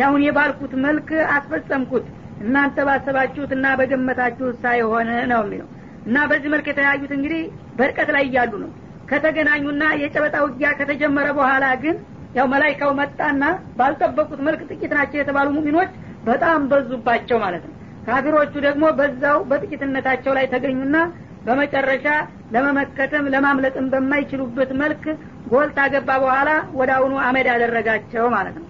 ያሁን 0.00 0.22
የባልኩት 0.26 0.72
መልክ 0.84 1.08
አስፈጸምኩት። 1.36 2.06
እናንተ 2.42 2.84
ባሰባችሁትና 2.88 3.66
በገመታችሁት 3.80 4.56
ሳይሆን 4.62 5.08
ነው 5.32 5.40
የሚለው። 5.44 5.68
እና 6.06 6.18
በዚህ 6.30 6.50
መልክ 6.54 6.66
የተለያዩት 6.70 7.12
እንግዲህ 7.16 7.42
በርቀት 7.78 8.10
ላይ 8.16 8.24
እያሉ 8.28 8.52
ነው። 8.62 8.70
ከተገናኙና 9.10 9.84
የጨበጣ 10.02 10.36
ውጊያ 10.44 10.68
ከተጀመረ 10.78 11.28
በኋላ 11.38 11.66
ግን 11.82 11.96
ያው 12.34 12.46
መላይካው 12.52 12.90
መጣና 13.00 13.44
ባልጠበቁት 13.78 14.40
መልክ 14.48 14.60
ጥቂት 14.70 14.92
ናቸው 14.98 15.18
የተባሉ 15.20 15.48
ሙሚኖች 15.56 15.90
በጣም 16.24 16.60
በዙባቸው 16.70 17.38
ማለት 17.44 17.64
ነው። 17.68 17.74
ካፊሮቹ 18.06 18.52
ደግሞ 18.66 18.84
በዛው 18.98 19.38
በጥቂትነታቸው 19.50 20.32
ላይ 20.38 20.46
ተገኙና 20.52 20.96
በመጨረሻ 21.46 22.06
ለመመከትም 22.54 23.28
ለማምለጥም 23.34 23.86
በማይችሉበት 23.92 24.72
መልክ 24.82 25.04
ጎል 25.52 25.70
ታገባ 25.78 26.10
በኋላ 26.24 26.50
ወደ 26.80 26.90
አሁኑ 26.98 27.14
አመድ 27.28 27.46
ያደረጋቸው 27.52 28.26
ማለት 28.36 28.56
ነው። 28.60 28.66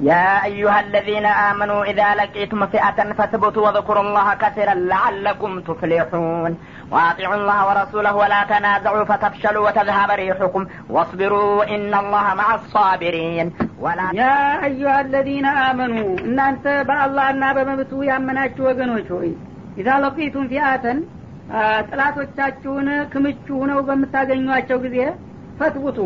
يا 0.00 0.44
أيها 0.44 0.80
الذين 0.80 1.26
آمنوا 1.26 1.84
إذا 1.84 2.14
لقيتم 2.14 2.66
فئة 2.66 3.12
فاثبتوا 3.12 3.66
واذكروا 3.66 4.02
الله 4.02 4.34
كثيرا 4.34 4.74
لعلكم 4.74 5.60
تفلحون 5.60 6.58
وأطيعوا 6.90 7.34
الله 7.34 7.68
ورسوله 7.68 8.16
ولا 8.16 8.44
تنازعوا 8.44 9.04
فتفشلوا 9.04 9.68
وتذهب 9.68 10.10
ريحكم 10.10 10.66
واصبروا 10.90 11.64
إن 11.74 11.94
الله 11.94 12.34
مع 12.34 12.54
الصابرين 12.54 13.52
ولا 13.80 14.10
يا 14.12 14.64
أيها 14.64 15.00
الذين 15.00 15.46
آمنوا 15.46 16.18
إن 16.18 16.40
أنت 16.40 16.66
بأ 16.88 17.06
الله 17.06 17.30
أنا 17.30 17.52
بمبتو 17.52 18.02
يا 18.02 18.18
مناتش 18.18 18.58
ኢዛ 19.76 19.88
ለቂቱም 20.02 20.46
ፊአተን 20.50 20.98
ጥላቶቻችሁን 21.88 22.88
ክምቹ 23.12 23.46
ሁነው 23.60 23.80
በምታገኟቸው 23.88 24.78
ጊዜ 24.84 24.98
ፈትቡቱ 25.58 25.98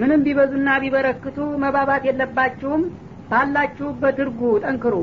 ምንም 0.00 0.22
ቢበዙና 0.26 0.68
ቢበረክቱ 0.82 1.36
መባባት 1.62 2.02
የለባችሁም። 2.08 2.82
ባላችሁበት 3.30 4.18
እርጉ 4.24 4.40
ጠንክሩ። 4.64 4.94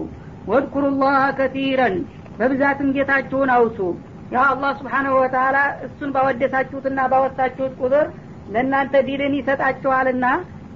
ወድኩሩ 0.47 0.85
ላህ 1.01 1.21
ከቲረን 1.37 1.95
በብዛትም 2.39 2.89
ጌታችሁን 2.95 3.49
አውሱ። 3.55 3.79
ያ 4.33 4.43
አላህ 4.51 4.71
ስብሓናሁ 4.79 5.13
ወተላ 5.21 5.57
እሱን 5.85 6.09
ባወደሳችሁትና 6.15 6.99
ባወሳችሁት 7.11 7.73
ቁጥር 7.81 8.05
ለእናንተ 8.53 8.95
ዲልን 9.07 9.33
ይሰጣችኋልና 9.39 10.25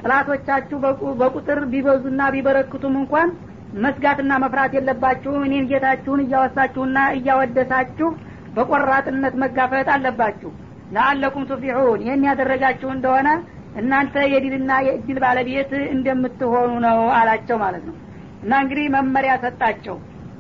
ጥላቶቻችሁ 0.01 0.77
በቁጥር 1.21 1.59
ቢበዙና 1.71 2.21
ቢበረክቱም 2.35 2.93
እንኳን 3.01 3.29
መስጋትና 3.77 4.31
መፍራት 4.43 4.71
የለባችሁም 4.77 5.45
እኔን 5.47 5.69
ጌታችሁን 5.71 6.23
እያወሳችሁና 6.23 6.99
እያወደሳችሁ 7.17 8.09
በቆራጥነት 8.55 9.35
መጋፈጥ 9.43 9.87
አለባችሁ። 9.95 10.51
ለአለኩም 10.91 11.43
ቱፍሊሑን 11.49 12.03
ይህን 12.05 12.23
ያደረጋችሁ 12.27 12.89
እንደሆነ 12.93 13.29
እናንተ 13.79 14.15
የድልና 14.31 14.71
የእድል 14.85 15.17
ባለቤት 15.23 15.71
እንደምትሆኑ 15.93 16.71
ነው 16.85 16.99
አላቸው 17.17 17.57
ማለት 17.63 17.83
ነው። 17.89 17.95
እና 18.43 18.51
እንግዲህ 18.63 18.87
መመሪያ 18.95 19.33
ሰጣቸው። 19.43 19.97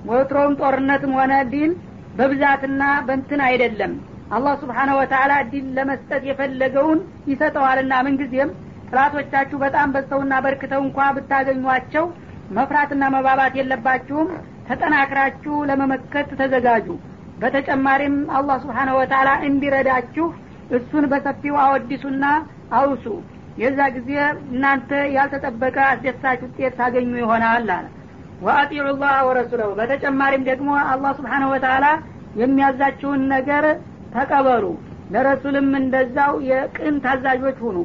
ወትሮም 0.09 0.53
ጦርነትም 0.61 1.13
ሆነ 1.19 1.33
ዲል 1.51 1.71
በብዛትና 2.17 2.83
በንትን 3.07 3.41
አይደለም። 3.47 3.93
አላህ 4.31 4.53
سبحانه 4.61 4.89
وتعالى 4.99 5.33
ዲል 5.51 5.67
ለመስጠት 5.77 6.23
የፈለገውን 6.29 6.99
ይሰጠዋልና 7.31 7.93
ምንጊዜም 8.07 8.49
ጥላቶቻችሁ 8.89 9.57
በጣም 9.63 9.93
በዝተውና 9.95 10.33
በርክተው 10.45 10.81
እንኳ 10.85 11.07
ብታገኟቸው 11.17 12.05
መፍራትና 12.57 13.03
መባባት 13.15 13.53
የለባችሁም። 13.59 14.29
ተጠናክራችሁ 14.69 15.55
ለመመከት 15.69 16.29
ተዘጋጁ። 16.39 16.87
በተጨማሪም 17.41 18.15
አላህ 18.37 18.57
سبحانه 18.63 18.89
وتعالى 18.97 19.29
እንዲረዳችሁ 19.47 20.25
እሱን 20.77 21.05
በሰፊው 21.11 21.55
አወድሱና 21.63 22.25
አውሱ። 22.79 23.05
የዛ 23.61 23.79
ጊዜ 23.95 24.11
እናንተ 24.49 24.89
ያልተጠበቀ 25.15 25.77
አስደሳች 25.87 26.41
ውጤት 26.45 26.75
ታገኙ 26.79 27.13
ይሆናል 27.21 27.69
አለ። 27.71 27.87
ወአጢዑ 28.41 28.85
ላህ 28.99 29.15
ወረሱለሁ። 29.29 29.69
በተጨማሪም 29.79 30.43
ደግሞ 30.49 30.69
አላህ 30.91 31.11
ስብሓነ 31.17 31.43
ወተላ 31.53 31.85
የሚያዛችሁን 32.41 33.21
ነገር 33.33 33.65
ተቀበሉ። 34.15 34.65
ለረሱልም 35.13 35.69
እንደዛው 35.79 36.33
የቅን 36.49 36.95
ታዛዦች 37.05 37.57
ሁኑ። 37.65 37.77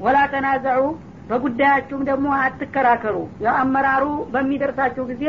ወላ 0.00 0.18
ተናዘዑ 0.32 0.82
በጉዳያችሁም 1.28 2.02
ደግሞ 2.10 2.28
አትከራከሩ። 2.40 3.16
የአመራሩ 3.44 4.04
በሚደርሳችሁ 4.32 5.04
ጊዜ 5.10 5.24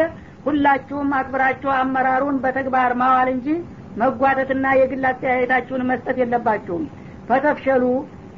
ሁላችሁም 0.46 1.10
አክብራችሁ 1.20 1.70
አመራሩን 1.78 2.38
በተግባር 2.44 2.94
ማዋል 3.02 3.30
እንጂ 3.36 3.48
መጓተትና 3.98 4.66
የግል 4.80 5.06
አስተያየታችሁን 5.10 5.88
መስጠት 5.90 6.18
የለባችሁም። 6.22 6.84
ፈተፍሸሉ 7.30 7.84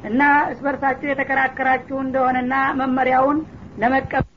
እና 0.04 0.22
እስበርሳችሁ 0.52 1.06
የተከራከራችሁ 1.10 1.96
እንደሆነና 2.02 2.54
መመሪያውን 2.80 3.38
ለመቀበል 3.78 4.32